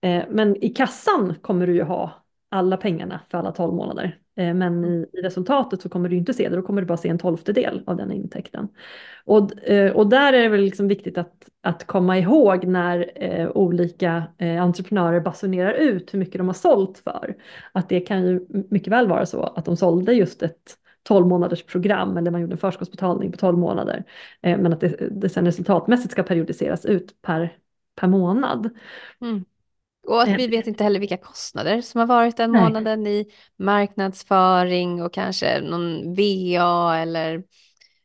[0.00, 4.18] Eh, men i kassan kommer du ju ha alla pengarna för alla 12 månader.
[4.36, 6.98] Eh, men i, i, resultatet så kommer du inte se det, då kommer du bara
[6.98, 8.68] se en tolftedel av den intäkten.
[9.24, 13.50] Och, eh, och där är det väl liksom viktigt att, att komma ihåg när eh,
[13.50, 17.36] olika eh, entreprenörer basunerar ut hur mycket de har sålt för.
[17.72, 21.62] Att det kan ju mycket väl vara så att de sålde just ett 12 månaders
[21.62, 24.04] program eller man gjorde en förskottsbetalning på 12 månader.
[24.42, 27.56] Eh, men att det, det sen resultatmässigt ska periodiseras ut per,
[27.96, 28.70] per månad.
[29.20, 29.44] Mm.
[30.06, 32.62] Och att vi vet inte heller vilka kostnader som har varit den Nej.
[32.62, 37.42] månaden i marknadsföring och kanske någon VA eller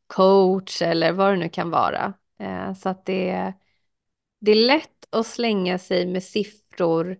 [0.07, 2.13] coach eller vad det nu kan vara.
[2.39, 3.53] Eh, så att det,
[4.41, 7.17] det är lätt att slänga sig med siffror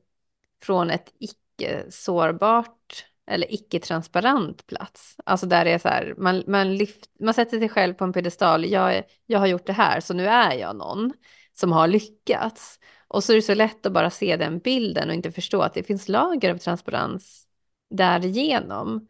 [0.63, 5.15] från ett icke-sårbart eller icke-transparent plats.
[5.25, 8.13] Alltså där det är så här, man, man, lyft, man sätter sig själv på en
[8.13, 11.13] pedestal, jag, jag har gjort det här så nu är jag någon
[11.53, 12.79] som har lyckats.
[13.15, 15.73] Och så är det så lätt att bara se den bilden och inte förstå att
[15.73, 17.47] det finns lager av transparens
[17.89, 19.07] därigenom.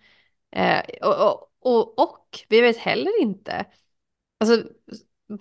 [0.56, 3.66] Eh, och, och, och, och vi vet heller inte,
[4.40, 4.64] alltså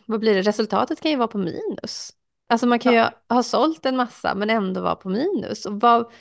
[0.07, 2.11] vad blir det, resultatet kan ju vara på minus.
[2.47, 3.11] Alltså man kan ja.
[3.29, 5.67] ju ha sålt en massa men ändå vara på minus.
[5.67, 6.13] Och vad,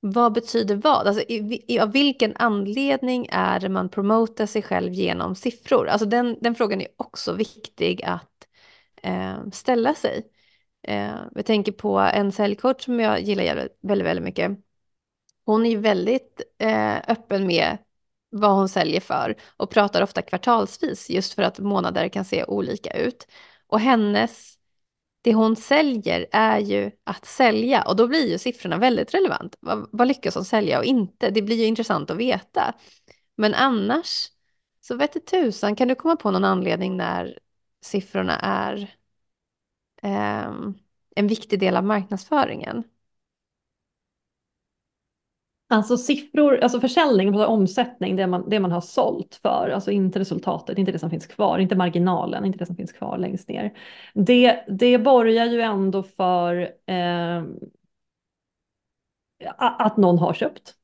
[0.00, 1.06] vad betyder vad?
[1.06, 5.88] Alltså, i, i, av vilken anledning är det man promotar sig själv genom siffror?
[5.88, 8.46] Alltså den, den frågan är också viktig att
[9.02, 10.24] eh, ställa sig.
[10.82, 14.50] Eh, jag tänker på en säljkort som jag gillar väldigt, väldigt mycket.
[15.44, 17.78] Hon är ju väldigt eh, öppen med
[18.30, 22.90] vad hon säljer för och pratar ofta kvartalsvis just för att månader kan se olika
[22.90, 23.26] ut.
[23.66, 24.54] Och hennes,
[25.22, 29.56] det hon säljer är ju att sälja och då blir ju siffrorna väldigt relevant.
[29.60, 31.30] Vad, vad lyckas hon sälja och inte?
[31.30, 32.74] Det blir ju intressant att veta.
[33.36, 34.28] Men annars
[34.80, 37.38] så vet tusan, kan du komma på någon anledning när
[37.82, 38.94] siffrorna är
[40.02, 40.52] eh,
[41.16, 42.84] en viktig del av marknadsföringen.
[45.72, 50.18] Alltså siffror, alltså försäljning, alltså omsättning, det man, det man har sålt för, alltså inte
[50.18, 53.78] resultatet, inte det som finns kvar, inte marginalen, inte det som finns kvar längst ner.
[54.14, 57.42] Det, det borgar ju ändå för eh,
[59.56, 60.74] att någon har köpt.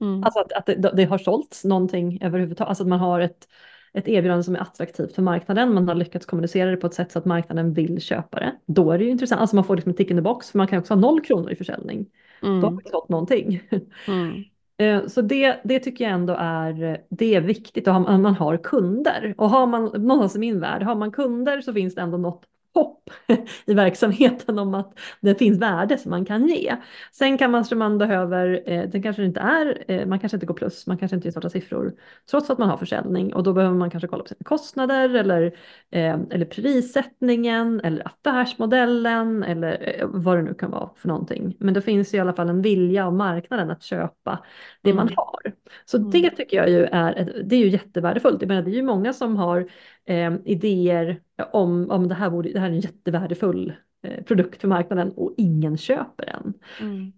[0.00, 0.24] Mm.
[0.24, 3.48] Alltså att, att det, det, har sålts någonting överhuvudtaget, alltså att man har ett,
[3.92, 5.74] ett erbjudande som är attraktivt för marknaden.
[5.74, 8.52] Man har lyckats kommunicera det på ett sätt så att marknaden vill köpa det.
[8.66, 9.40] Då är det ju intressant.
[9.40, 11.20] Alltså man får liksom en tick in the box för man kan också ha noll
[11.20, 12.06] kronor i försäljning.
[12.42, 12.60] Mm.
[12.60, 13.62] Då har man fått någonting.
[14.08, 14.44] Mm.
[14.80, 19.34] Eh, så det, det tycker jag ändå är, det är viktigt att man har kunder.
[19.38, 22.44] Och har man, någonstans i min värld, har man kunder så finns det ändå något
[22.78, 23.10] hopp
[23.66, 26.76] i verksamheten om att det finns värde som man kan ge.
[27.12, 30.54] Sen kan man, man behöver, eh, det kanske inte är, eh, man kanske inte går
[30.54, 31.94] plus, man kanske inte gör svarta siffror
[32.30, 35.42] trots att man har försäljning och då behöver man kanske kolla på sina kostnader eller,
[35.90, 41.56] eh, eller prissättningen eller affärsmodellen eller eh, vad det nu kan vara för någonting.
[41.58, 44.44] Men det finns i alla fall en vilja av marknaden att köpa
[44.82, 45.04] det mm.
[45.04, 45.52] man har.
[45.84, 46.10] Så mm.
[46.10, 48.42] det tycker jag ju är, det är ju jättevärdefullt.
[48.42, 49.68] Jag menar, det är ju många som har
[50.06, 51.20] eh, idéer
[51.52, 53.72] om, om det, här borde, det här är en jättevärdefull
[54.02, 56.54] eh, produkt för marknaden och ingen köper den.
[56.80, 57.12] Mm.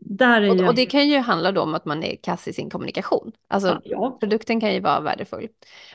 [0.00, 2.70] Där och, och, det kan ju handla då om att man är kass i sin
[2.70, 3.32] kommunikation.
[3.48, 4.16] Alltså ja, ja.
[4.20, 5.48] produkten kan ju vara värdefull.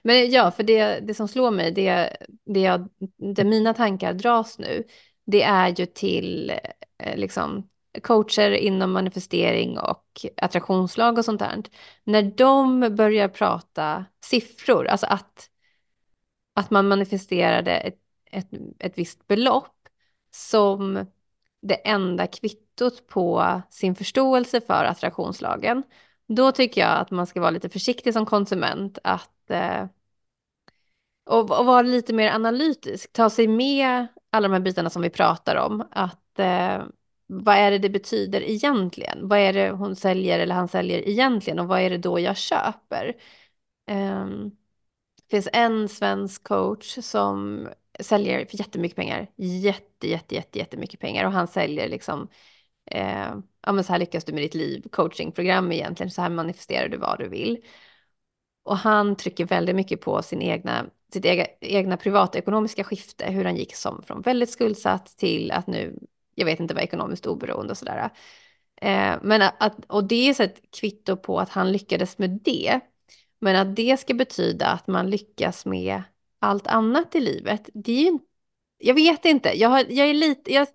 [0.03, 2.89] Men ja, för det, det som slår mig, det, det, jag,
[3.35, 4.83] det mina tankar dras nu,
[5.25, 6.53] det är ju till
[6.97, 7.69] eh, liksom
[8.01, 11.63] coacher inom manifestering och attraktionslag och sånt där.
[12.03, 15.49] När de börjar prata siffror, alltså att
[16.53, 17.99] att man manifesterade ett,
[18.31, 18.47] ett,
[18.79, 19.75] ett visst belopp
[20.31, 21.05] som
[21.61, 25.83] det enda kvittot på sin förståelse för attraktionslagen,
[26.27, 29.85] då tycker jag att man ska vara lite försiktig som konsument att eh,
[31.25, 35.09] och, och vara lite mer analytisk, ta sig med alla de här bitarna som vi
[35.09, 36.83] pratar om, att eh,
[37.27, 39.27] vad är det det betyder egentligen?
[39.27, 42.37] Vad är det hon säljer eller han säljer egentligen och vad är det då jag
[42.37, 43.13] köper?
[43.91, 44.57] Um,
[45.33, 47.67] det finns en svensk coach som
[47.99, 49.27] säljer för jättemycket pengar.
[49.35, 52.27] Jätte, jätte, jätte, jättemycket pengar och han säljer liksom
[52.85, 56.87] eh, ja men så här lyckas du med ditt liv, coachingprogram egentligen, så här manifesterar
[56.87, 57.57] du vad du vill.
[58.63, 63.55] Och han trycker väldigt mycket på sin egna, sitt egna, egna privatekonomiska skifte, hur han
[63.55, 65.99] gick som från väldigt skuldsatt till att nu,
[66.35, 68.09] jag vet inte vad ekonomiskt oberoende och sådär.
[68.81, 72.79] Eh, men att, och det är så ett kvitto på att han lyckades med det.
[73.43, 76.03] Men att det ska betyda att man lyckas med
[76.39, 78.19] allt annat i livet, det är ju
[78.77, 80.67] jag vet inte, jag, har, jag är lite, jag,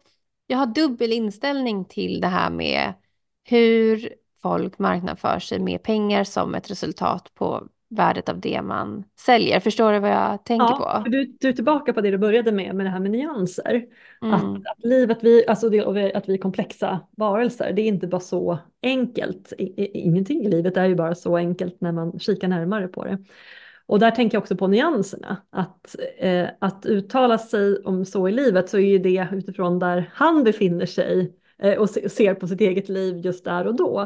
[0.47, 2.95] jag har dubbel inställning till det här med
[3.45, 9.61] hur folk marknadsför sig med pengar som ett resultat på värdet av det man säljer.
[9.61, 11.11] Förstår du vad jag tänker ja, på?
[11.11, 13.85] Du, du är tillbaka på det du började med, med det här med nyanser.
[14.23, 14.35] Mm.
[14.35, 18.21] Att, att, livet, vi, alltså det, att vi är komplexa varelser, det är inte bara
[18.21, 19.53] så enkelt.
[19.77, 23.19] Ingenting i livet är ju bara så enkelt när man kikar närmare på det.
[23.87, 25.37] Och där tänker jag också på nyanserna.
[25.51, 30.11] Att, eh, att uttala sig om så i livet så är ju det utifrån där
[30.13, 31.33] han befinner sig
[31.79, 34.01] och se, ser på sitt eget liv just där och då.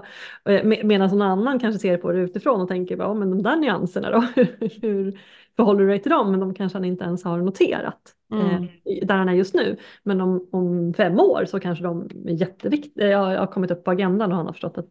[0.45, 3.43] Eh, med, Medan någon annan kanske ser på det utifrån och tänker, ja men de
[3.43, 4.21] där nyanserna då,
[4.83, 5.21] hur
[5.57, 6.31] förhåller du dig till dem?
[6.31, 8.47] Men de kanske han inte ens har noterat mm.
[8.85, 9.77] eh, där han är just nu.
[10.03, 13.91] Men om, om fem år så kanske de är jätteviktiga, jag har kommit upp på
[13.91, 14.89] agendan och han har förstått att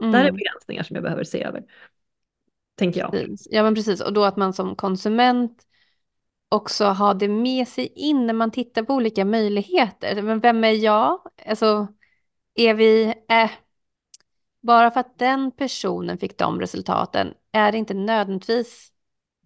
[0.00, 0.12] mm.
[0.12, 1.62] där är begränsningar som jag behöver se över
[2.78, 3.10] tänker jag.
[3.10, 3.48] Precis.
[3.50, 4.00] Ja, men precis.
[4.00, 5.62] Och då att man som konsument
[6.48, 10.22] också ha det med sig in när man tittar på olika möjligheter.
[10.22, 11.20] Men vem är jag?
[11.46, 11.88] Alltså,
[12.54, 13.14] är vi...
[13.28, 13.50] Eh,
[14.60, 18.92] bara för att den personen fick de resultaten är det inte nödvändigtvis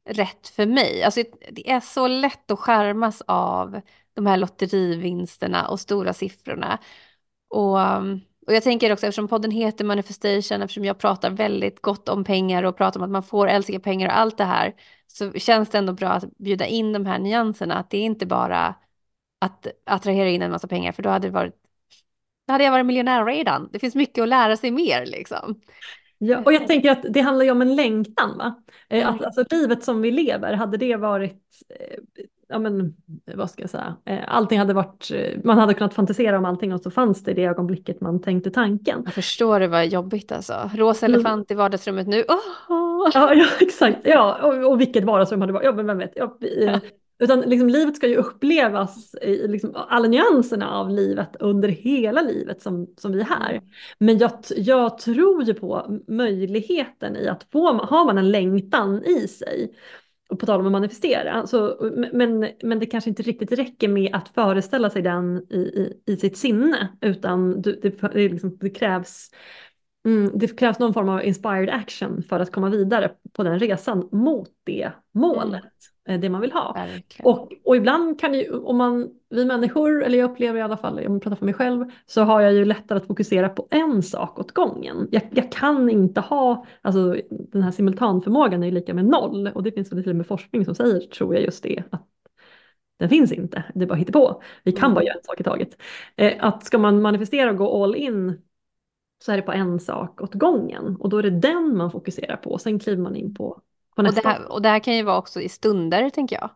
[0.05, 1.03] rätt för mig.
[1.03, 3.81] Alltså, det är så lätt att skärmas av
[4.15, 6.79] de här lotterivinsterna och stora siffrorna.
[7.49, 7.79] Och
[8.47, 12.63] och jag tänker också eftersom podden heter Manifestation, eftersom jag pratar väldigt gott om pengar
[12.63, 14.75] och pratar om att man får älska pengar och allt det här,
[15.13, 18.27] så känns det ändå bra att bjuda in de här nyanserna, att det är inte
[18.27, 18.75] bara
[19.39, 21.55] att attrahera in en massa pengar, för då hade det varit
[22.47, 23.69] då hade jag varit miljonär redan.
[23.73, 25.61] Det finns mycket att lära sig mer liksom.
[26.25, 28.39] Ja, och jag tänker att det handlar ju om en längtan.
[28.39, 28.55] Va?
[28.89, 31.97] Eh, att, alltså, livet som vi lever, hade det varit eh,
[32.49, 32.95] ja men
[33.35, 35.11] vad ska jag säga, eh, allting hade varit,
[35.45, 38.51] man hade kunnat fantisera om allting och så fanns det i det ögonblicket man tänkte
[38.51, 39.03] tanken.
[39.05, 40.71] Jag förstår det var jobbigt alltså.
[40.75, 41.15] Rosa mm.
[41.15, 42.23] elefant i vardagsrummet nu.
[42.23, 43.11] Oh!
[43.15, 46.13] Ja, ja exakt, ja och, och vilket vardagsrum hade varit, ja men vem vet.
[46.15, 46.81] Ja, ja.
[47.23, 52.63] Utan liksom, livet ska ju upplevas i liksom, alla nyanserna av livet under hela livet
[52.63, 53.53] som, som vi är här.
[53.53, 53.65] Mm.
[53.99, 59.29] Men jag, jag tror ju på möjligheten i att få, har man en längtan i
[59.29, 59.75] sig
[60.29, 64.15] och på tal om att manifestera, så, men, men det kanske inte riktigt räcker med
[64.15, 68.71] att föreställa sig den i, i, i sitt sinne, utan det, det, det, liksom, det
[68.71, 69.31] krävs
[70.05, 74.09] Mm, det krävs någon form av inspired action för att komma vidare på den resan
[74.13, 75.65] mot det målet,
[76.09, 76.21] mm.
[76.21, 76.87] det man vill ha.
[77.23, 80.99] Och, och ibland kan ju, om man, vi människor, eller jag upplever i alla fall,
[81.07, 84.03] om jag pratar för mig själv, så har jag ju lättare att fokusera på en
[84.03, 85.09] sak åt gången.
[85.11, 89.63] Jag, jag kan inte ha, alltså den här simultanförmågan är ju lika med noll och
[89.63, 92.09] det finns väl till och med forskning som säger, tror jag just det, att
[92.99, 94.43] den finns inte, det är bara på.
[94.65, 94.95] Vi kan mm.
[94.95, 95.83] bara göra en sak i taget.
[96.17, 98.39] Eh, att ska man manifestera och gå all in
[99.23, 102.37] så är det på en sak åt gången och då är det den man fokuserar
[102.37, 102.59] på.
[102.59, 103.61] Sen kliver man in på,
[103.97, 104.21] på nästa.
[104.21, 106.51] Och det, här, och det här kan ju vara också i stunder tänker jag.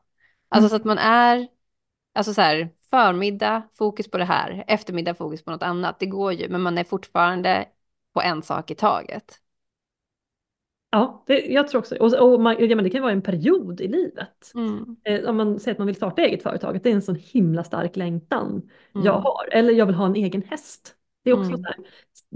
[0.49, 0.69] Alltså mm.
[0.69, 1.49] så att man är,
[2.15, 5.99] alltså så här, förmiddag fokus på det här, eftermiddag fokus på något annat.
[5.99, 7.69] Det går ju, men man är fortfarande
[8.15, 9.41] på en sak i taget.
[10.91, 13.81] Ja, det, jag tror också och, och man, ja, men det kan vara en period
[13.81, 14.53] i livet.
[14.55, 14.97] Mm.
[15.05, 17.65] Eh, om man säger att man vill starta eget företag, det är en sån himla
[17.65, 19.07] stark längtan mm.
[19.07, 19.49] jag har.
[19.53, 20.95] Eller jag vill ha en egen häst.
[21.27, 21.63] Det är också mm.
[21.63, 21.77] så här,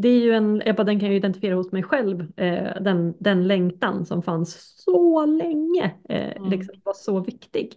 [0.00, 3.46] det är ju en, Ebba, den kan jag identifiera hos mig själv, eh, den, den
[3.48, 6.50] längtan som fanns så länge, eh, mm.
[6.50, 7.74] liksom var så viktig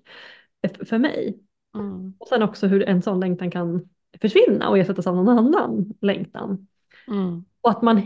[0.61, 1.39] för, för mig.
[1.75, 2.13] Mm.
[2.19, 3.89] Och sen också hur en sån längtan kan
[4.21, 6.67] försvinna och ersättas av någon annan längtan.
[7.07, 7.45] Mm.
[7.61, 8.01] Och att man,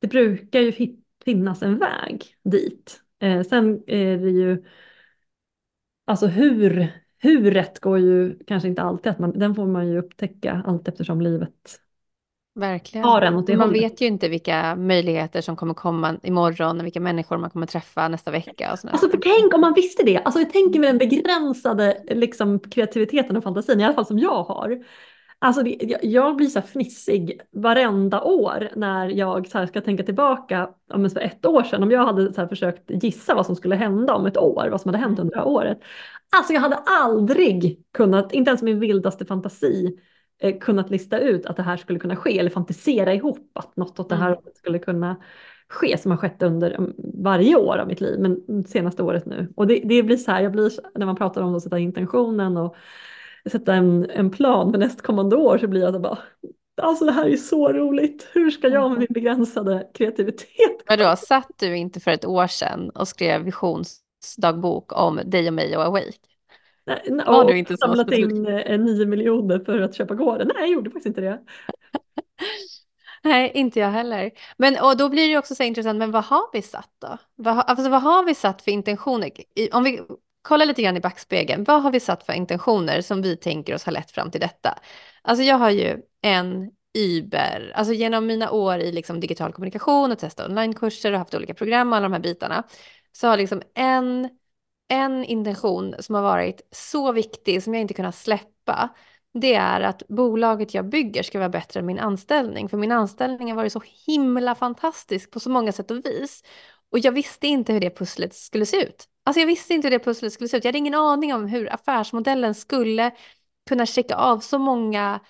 [0.00, 3.00] det brukar ju finnas en väg dit.
[3.18, 4.64] Eh, sen är det ju,
[6.04, 9.98] alltså hur, hur rätt går ju kanske inte alltid, att man, den får man ju
[9.98, 11.83] upptäcka allt eftersom livet
[12.54, 13.04] Verkligen.
[13.04, 13.82] Har den åt det man hållet.
[13.82, 18.30] vet ju inte vilka möjligheter som kommer komma imorgon, vilka människor man kommer träffa nästa
[18.30, 18.72] vecka.
[18.72, 20.18] Och alltså för tänk om man visste det.
[20.18, 24.42] Alltså jag tänker med den begränsade liksom, kreativiteten och fantasin, i alla fall som jag
[24.44, 24.84] har.
[25.38, 30.02] Alltså det, jag, jag blir så här fnissig varenda år när jag så ska tänka
[30.02, 31.82] tillbaka om för ett år sedan.
[31.82, 34.88] Om jag hade så försökt gissa vad som skulle hända om ett år, vad som
[34.88, 35.78] hade hänt under det här året.
[36.36, 39.98] Alltså jag hade aldrig kunnat, inte ens min vildaste fantasi,
[40.60, 44.08] kunnat lista ut att det här skulle kunna ske eller fantisera ihop att något åt
[44.08, 44.42] det här Mm.
[44.54, 45.16] skulle kunna
[45.68, 49.52] ske som har skett under mm, varje år av mitt liv, men senaste året nu.
[49.56, 52.56] Och det, det blir så här, jag blir när man pratar om att sätta intentionen
[52.56, 52.76] och
[53.50, 56.18] sätta en, en plan för nästkommande år så blir jag så bara,
[56.82, 61.50] alltså det här är så roligt, hur ska jag med min begränsade kreativitet Vadå, satt
[61.56, 66.33] du inte för ett år sedan och skrev visionsdagbok om dig och mig och Awake?
[66.86, 70.50] Nej, Var du inte så samlat in eh, 9 miljoner för att köpa gården.
[70.54, 71.40] Nej, jag gjorde faktiskt inte det.
[73.24, 74.30] Nej, inte jag heller.
[74.56, 77.18] Men och då blir det också så intressant, men vad har vi satt då?
[77.34, 79.30] Vad, alltså, vad har vi satt för intentioner?
[79.72, 80.00] Om vi
[80.42, 83.84] kollar lite grann i backspegeln, vad har vi satt för intentioner som vi tänker oss
[83.84, 84.78] har lett fram till detta?
[85.22, 90.18] Alltså jag har ju en Uber, alltså genom mina år i liksom digital kommunikation och
[90.18, 92.62] testa onlinekurser och haft olika program och alla de här bitarna,
[93.12, 94.28] så har liksom en,
[94.88, 98.94] en intention som har varit så viktig som jag inte kunnat släppa,
[99.34, 102.68] det är att bolaget jag bygger ska vara bättre än min anställning.
[102.68, 106.42] För min anställning har varit så himla fantastisk på så många sätt och vis.
[106.90, 109.08] Och jag visste inte hur det pusslet skulle se ut.
[109.24, 110.64] Alltså jag visste inte hur det pusslet skulle se ut.
[110.64, 113.10] Jag hade ingen aning om hur affärsmodellen skulle
[113.68, 115.20] kunna checka av så många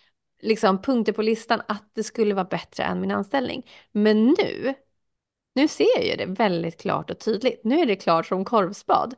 [0.42, 3.70] liksom, punkter på listan att det skulle vara bättre än min anställning.
[3.92, 4.74] Men nu,
[5.55, 7.61] nu ser jag ju det väldigt klart och tydligt.
[7.64, 9.14] Nu är det klart som korvspad.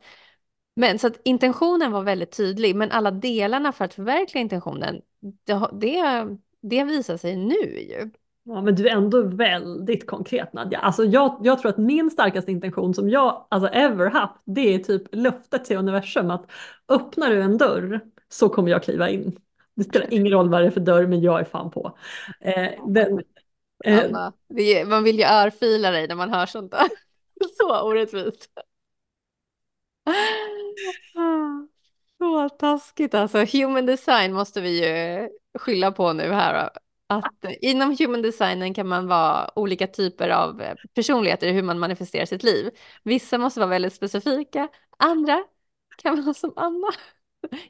[0.77, 5.01] Men så att intentionen var väldigt tydlig, men alla delarna för att förverkliga intentionen,
[5.45, 6.27] det, det,
[6.61, 8.09] det visar sig nu ju.
[8.43, 10.79] Ja, men du är ändå väldigt konkret Nadja.
[10.79, 14.79] Alltså jag, jag tror att min starkaste intention som jag alltså ever haft, det är
[14.79, 16.45] typ löftet till universum att
[16.89, 19.39] öppnar du en dörr så kommer jag kliva in.
[19.75, 21.97] Det spelar ingen roll vad det är för dörr, men jag är fan på.
[22.41, 23.21] Eh, den,
[23.85, 26.87] eh, Anna, är, man vill ju örfila dig när man hör sånt där.
[27.57, 28.49] Så orättvist.
[31.15, 31.67] Ah,
[32.17, 33.37] så taskigt alltså.
[33.45, 35.29] Human design måste vi ju
[35.59, 36.69] skylla på nu här.
[37.07, 40.63] Att inom human designen kan man vara olika typer av
[40.95, 42.69] personligheter i hur man manifesterar sitt liv.
[43.03, 44.67] Vissa måste vara väldigt specifika,
[44.99, 45.43] andra
[45.97, 46.87] kan vara som Anna.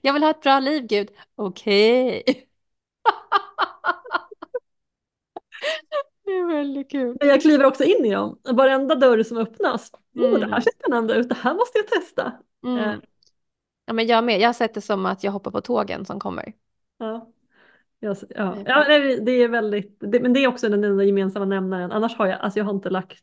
[0.02, 1.10] Jag vill ha ett bra liv, Gud.
[1.36, 2.24] Okej.
[6.28, 7.18] Det är väldigt kul.
[7.20, 8.40] jag kliver också in i dem.
[8.44, 9.92] Varenda dörr som öppnas.
[10.16, 10.62] Oh, det här Mm.
[10.62, 12.32] ser spännande ut, det här måste jag testa.
[12.66, 12.78] Mm.
[12.80, 12.96] Eh.
[13.86, 14.40] Ja, men jag med.
[14.40, 16.54] Jag har sett det som att jag hoppar på tågen som kommer.
[16.98, 17.28] Ja.
[18.00, 18.54] Jag, ja.
[18.54, 18.64] Mm.
[18.68, 18.84] Ja,
[19.22, 21.92] det är väldigt, det, men det är också den enda gemensamma nämnaren.
[21.92, 23.18] Annars har jag, alltså jag har inte lagt,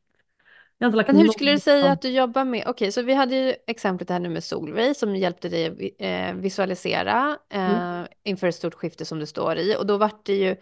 [0.78, 2.64] jag har inte lagt Men hur skulle du säga att du jobbar med?
[2.66, 7.38] Okej, så vi hade ju exemplet här nu med Solveig som hjälpte dig eh, visualisera
[7.50, 9.76] eh, inför ett stort skifte som du står i.
[9.78, 10.56] Och då var det ju,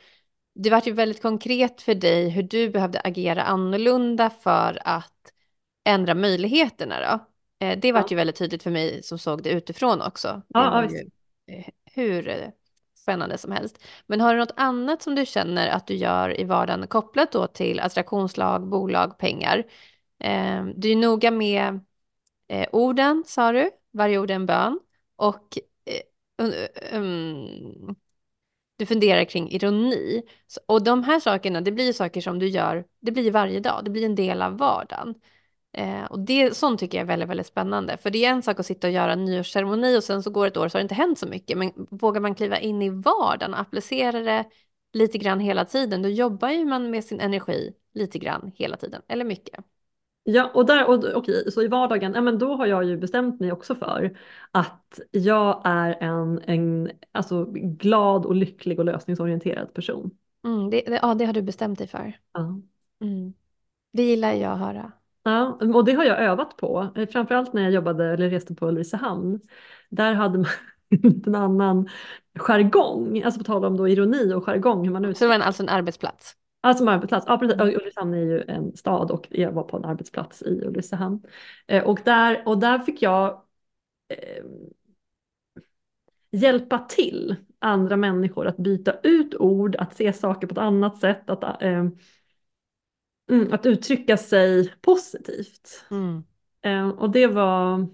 [0.55, 5.33] det var ju väldigt konkret för dig hur du behövde agera annorlunda för att
[5.85, 7.27] ändra möjligheterna då.
[7.67, 8.07] Eh, det var Ja.
[8.11, 10.43] ju väldigt tydligt för mig som såg det utifrån också.
[10.49, 10.95] Det Ja, ja, var visst.
[10.95, 11.11] ju
[11.57, 12.49] eh, hur eh,
[12.95, 13.79] spännande som helst.
[14.07, 17.47] Men har du något annat som du känner att du gör i vardagen kopplat då
[17.47, 19.65] till attraktionslag, bolag, pengar?
[20.19, 21.81] Eh, du är noga med
[22.49, 23.71] eh, orden, sa du.
[23.93, 24.81] Varje ord är en bön.
[25.17, 27.97] Och eh, um,
[28.83, 30.23] du funderar kring ironi.
[30.67, 33.85] Och de här sakerna, det blir ju saker som du gör, det blir varje dag.
[33.85, 35.15] Det blir en del av vardagen.
[35.73, 37.97] Eh, och det, sånt tycker jag är väldigt, väldigt spännande.
[37.97, 40.47] För det är en sak att sitta och göra en nyårsceremoni och sen så går
[40.47, 41.59] ett år så har det inte hänt så mycket.
[41.59, 44.45] Men vågar man kliva in i vardagen och applicera det
[44.93, 49.03] lite grann hela tiden, då jobbar ju man med sin energi lite grann hela tiden,
[49.09, 49.65] eller mycket.
[50.25, 53.41] Ja, och där, och, okej, så i vardagen, ja, men då har jag ju bestämt
[53.41, 54.19] mig också för
[54.51, 60.11] att jag är en, en alltså, glad och lycklig och lösningsorienterad person.
[60.45, 62.19] Mm, det, det, ja, det har du bestämt dig för.
[62.33, 62.61] Ja.
[63.01, 63.35] Mm.
[63.93, 64.93] Det gillar jag att höra.
[65.23, 68.69] Ja, och det har jag övat på, Eh, framförallt när jag jobbade eller reste på
[68.69, 69.41] Ulricehamn.
[69.91, 70.47] Där hade man
[71.27, 71.89] en annan
[72.35, 75.43] jargong, alltså på tal om då ironi och jargong, hur man Så det var en,
[75.43, 76.37] alltså en arbetsplats.
[76.63, 77.27] Ja, som arbetsplats.
[77.29, 77.61] Ja, precis.
[77.61, 77.75] Mm.
[77.75, 81.23] Ulricehamn är ju en stad och jag var på en arbetsplats i Ulricehamn.
[81.67, 83.43] Eh, och, där, och där fick jag
[84.09, 84.45] eh,
[86.31, 91.31] hjälpa till andra människor att byta ut ord, att se saker på ett annat sätt,
[91.31, 91.87] att, eh,
[93.31, 95.85] mm, att uttrycka sig positivt.
[95.91, 96.25] Mm.
[96.63, 97.87] Eh, och det var,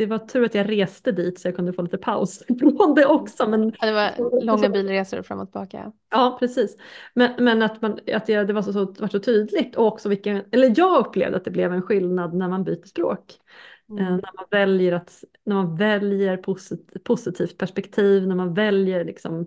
[0.00, 3.06] det var tur att jag reste dit så jag kunde få lite paus från det
[3.06, 3.48] också.
[3.48, 5.92] Men, Ja, det var långa bilresor fram och tillbaka.
[6.10, 6.76] Ja, precis.
[7.14, 10.08] Men, men att, man, att jag, det var så, så, var så tydligt och också
[10.08, 13.40] vilken, eller jag upplevde att det blev en skillnad när man byter språk.
[13.88, 14.16] Eh, Mm.
[14.16, 19.46] när man väljer, att, när man väljer posit, positivt perspektiv, när man väljer liksom,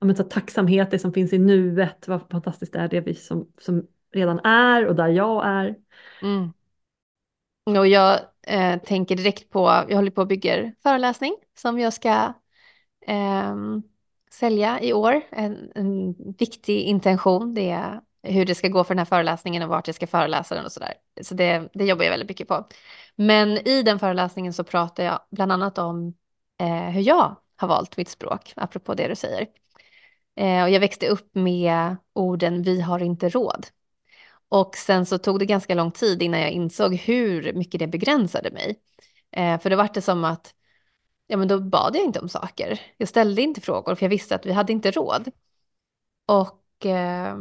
[0.00, 3.52] men så tacksamhet, det som finns i nuet, vad fantastiskt det är det vi som,
[3.58, 5.74] som redan är och där jag är.
[6.22, 6.52] Mm.
[7.64, 12.32] Och jag eh, tänker direkt på, jag håller på och bygger föreläsning som jag ska
[13.06, 13.54] eh,
[14.30, 15.20] sälja i år.
[15.30, 19.68] En, en, viktig intention, det är hur det ska gå för den här föreläsningen och
[19.68, 20.94] vart jag ska föreläsa den och sådär.
[21.22, 22.68] Så det, det jobbar jag väldigt mycket på.
[23.16, 26.14] Men i den föreläsningen så pratar jag bland annat om
[26.60, 29.46] eh, hur jag har valt mitt språk, apropå det du säger.
[30.36, 33.66] Eh, och jag växte upp med orden vi har inte råd.
[34.54, 38.50] Och sen så tog det ganska lång tid innan jag insåg hur mycket det begränsade
[38.50, 38.80] mig.
[39.30, 40.54] Eh, för då var det som att,
[41.26, 42.80] ja men då bad jag inte om saker.
[42.96, 45.30] Jag ställde inte frågor för jag visste att vi hade inte råd.
[46.26, 47.36] Och, eh,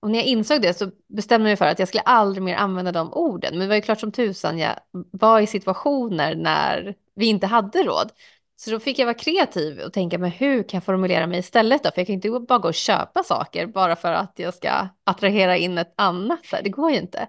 [0.00, 2.56] och när jag insåg det så bestämde jag mig för att jag skulle aldrig mer
[2.56, 3.52] använda de orden.
[3.52, 7.82] Men det var ju klart som tusan jag var i situationer när vi inte hade
[7.82, 8.12] råd.
[8.56, 11.82] Så då fick jag vara kreativ och tänka, men hur kan jag formulera mig istället
[11.84, 11.90] då?
[11.90, 15.56] För jag kan inte bara gå och köpa saker bara för att jag ska attrahera
[15.56, 16.40] in ett annat.
[16.62, 17.28] Det går ju inte.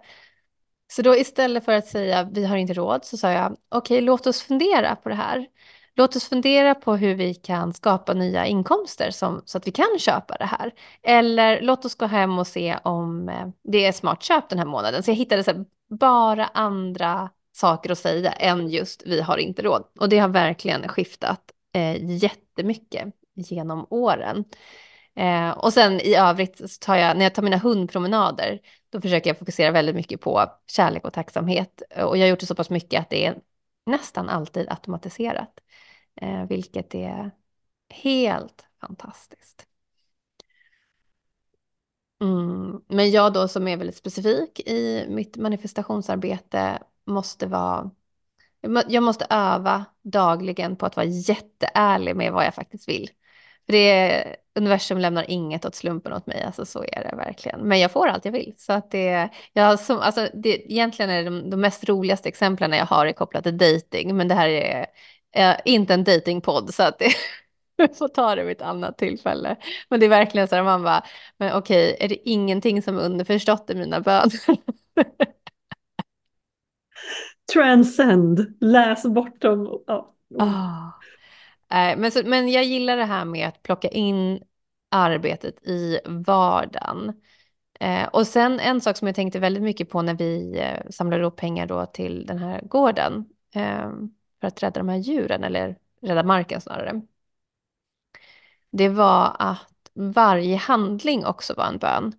[0.88, 4.02] Så då istället för att säga vi har inte råd så sa jag okej, okay,
[4.02, 5.48] låt oss fundera på det här.
[5.96, 10.00] Låt oss fundera på hur vi kan skapa nya inkomster som, så att vi kan
[10.00, 10.74] köpa det här.
[11.04, 14.66] Eller låt oss gå hem och se om eh, det är smart köp den här
[14.66, 15.04] månaden.
[15.04, 19.62] Så jag hittade så här, bara andra saker att säga än just vi har inte
[19.62, 19.84] råd.
[20.00, 24.46] Och det har verkligen skiftat eh, jättemycket genom åren.
[25.16, 29.30] Eh, och sen i övrigt så tar jag, när jag tar mina hundpromenader, då försöker
[29.30, 31.82] jag fokusera väldigt mycket på kärlek och tacksamhet.
[31.96, 33.36] Och jag har gjort det så pass mycket att det är
[33.86, 35.60] nästan alltid automatiserat.
[36.22, 37.32] Eh, vilket är
[37.90, 39.66] helt fantastiskt.
[42.22, 42.82] Mm.
[42.88, 47.92] Men jag då som är väldigt specifik i mitt manifestationsarbete måste vara
[48.88, 53.10] jag måste öva dagligen på att vara jätteärlig med vad jag faktiskt vill.
[53.66, 57.60] För det är, universum lämnar inget åt slumpen åt mig, alltså så är det verkligen.
[57.62, 58.54] Men jag får allt jag vill.
[58.58, 62.72] Så att det, jag, som, alltså det, egentligen är det de, de mest roligaste exemplen
[62.72, 64.86] jag har är kopplat till dating, men det här är
[65.32, 67.14] är inte en datingpodd så att det
[67.98, 69.56] får ta det vid ett annat tillfälle.
[69.90, 71.04] Men det är verkligen så här man bara,
[71.38, 74.32] men okej, är det ingenting som är underförstått i mina böner?
[77.54, 79.84] Transcend, läs bortom.
[79.88, 80.14] Ja.
[80.30, 80.90] Oh.
[81.98, 84.44] Men, så, men jag gillar det här med att plocka in
[84.92, 87.22] arbetet i vardagen.
[87.80, 91.22] Eh, och sen en sak som jag tänkte väldigt mycket på när vi eh, samlade
[91.22, 93.26] ihop pengar då till den här gården
[93.56, 93.92] eh,
[94.40, 97.02] för att rädda de här djuren, eller rädda marken snarare.
[98.72, 102.14] Det var att varje handling också var en bön.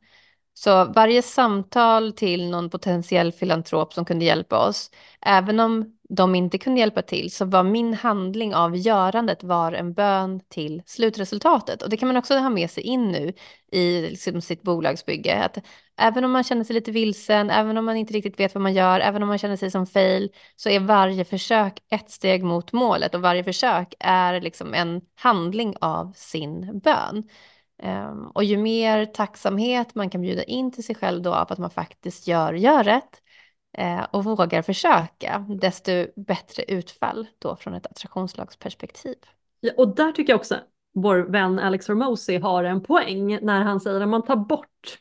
[0.61, 4.90] Så varje samtal till någon potentiell filantrop som kunde hjälpa oss,
[5.26, 9.94] även om de inte kunde hjälpa till, så var min handling av görandet var en
[9.94, 11.82] bön till slutresultatet.
[11.82, 13.32] Och det kan man också ha med sig in nu
[13.72, 15.44] i liksom sitt bolagsbygge.
[15.44, 15.59] Att
[15.96, 18.74] även om man känner sig lite vilsen, även om man inte riktigt vet vad man
[18.74, 22.72] gör, även om man känner sig som fail, så är varje försök ett steg mot
[22.72, 27.28] målet och varje försök är liksom en handling av sin bön.
[27.83, 31.59] Um, och ju mer tacksamhet man kan bjuda in till sig själv då av att
[31.59, 33.22] man faktiskt gör, gör rätt
[33.79, 39.16] uh, och vågar försöka, desto bättre utfall då från ett attraktionslagsperspektiv.
[39.61, 40.57] Ja, och där tycker jag också
[40.95, 44.99] vår vän Alex Hormozy har en poäng när han säger att man tar bort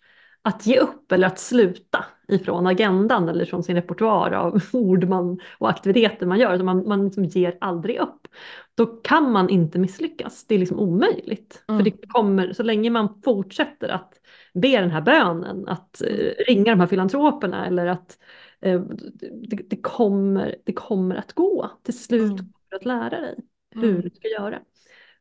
[0.47, 5.39] att ge upp eller att sluta ifrån agendan eller från sin repertoar av ord man,
[5.57, 6.63] och aktiviteter man gör.
[6.63, 8.27] Man, man liksom ger aldrig upp.
[8.75, 10.45] Då kan man inte misslyckas.
[10.47, 11.63] Det är liksom omöjligt.
[11.67, 11.79] Mm.
[11.79, 14.13] För det kommer, så länge man fortsätter att
[14.53, 18.17] be den här bönen, att eh, ringa de här filantroperna eller att
[18.61, 18.81] eh,
[19.49, 21.71] det, det, kommer, det kommer att gå.
[21.83, 22.37] Till slut mm.
[22.37, 23.39] kommer du att lära dig
[23.75, 24.01] hur mm.
[24.01, 24.59] du ska göra.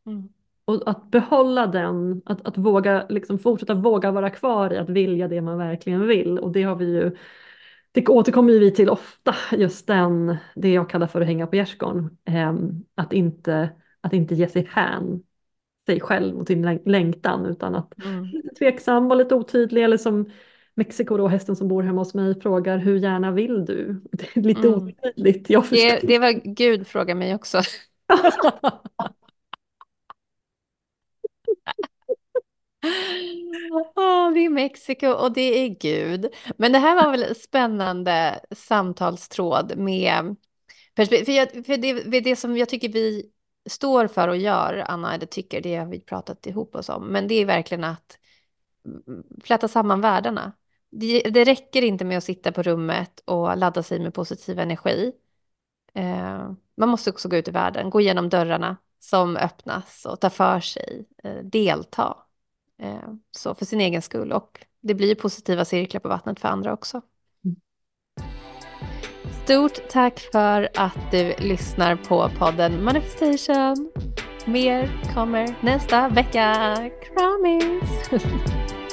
[0.06, 0.28] Mm.
[0.66, 5.28] Och att behålla den, att, att våga, liksom fortsätta våga vara kvar i att vilja
[5.28, 6.38] det man verkligen vill.
[6.38, 7.16] Och det har vi ju,
[7.92, 11.56] det återkommer ju vi till ofta, just den, det jag kallar för att hänga på
[11.56, 12.18] gärdsgården.
[12.24, 12.54] Eh,
[12.94, 15.22] att, inte, att inte ge sig hän
[15.86, 18.24] sig själv och sin längtan utan att mm.
[18.24, 20.30] lite tveksam, vara lite otydlig eller som
[20.74, 24.00] Mexiko då, hästen som bor hemma hos mig, frågar hur gärna vill du?
[24.12, 24.82] Det är lite mm.
[24.82, 25.50] otydligt.
[25.50, 27.60] Jag det, det var Gud frågar mig också.
[33.70, 36.26] Oh, det är Mexiko och det är Gud.
[36.56, 40.36] Men det här var väl spännande samtalstråd med
[40.96, 43.30] För, jag, för det, det som jag tycker vi
[43.68, 47.28] står för och gör, Anna, eller tycker, det har vi pratat ihop oss om, men
[47.28, 48.18] det är verkligen att
[49.44, 50.52] fläta samman världarna.
[50.90, 55.12] Det, det räcker inte med att sitta på rummet och ladda sig med positiv energi.
[55.94, 60.30] Eh, man måste också gå ut i världen, gå igenom dörrarna som öppnas och tar
[60.30, 62.16] för sig, eh, delta.
[62.82, 66.72] Eh, så för sin egen skull och det blir positiva cirklar på vattnet för andra
[66.72, 67.02] också.
[69.44, 73.92] Stort tack för att du lyssnar på podden Manifestation.
[74.44, 76.76] Mer kommer nästa vecka.
[77.14, 78.10] Kramis!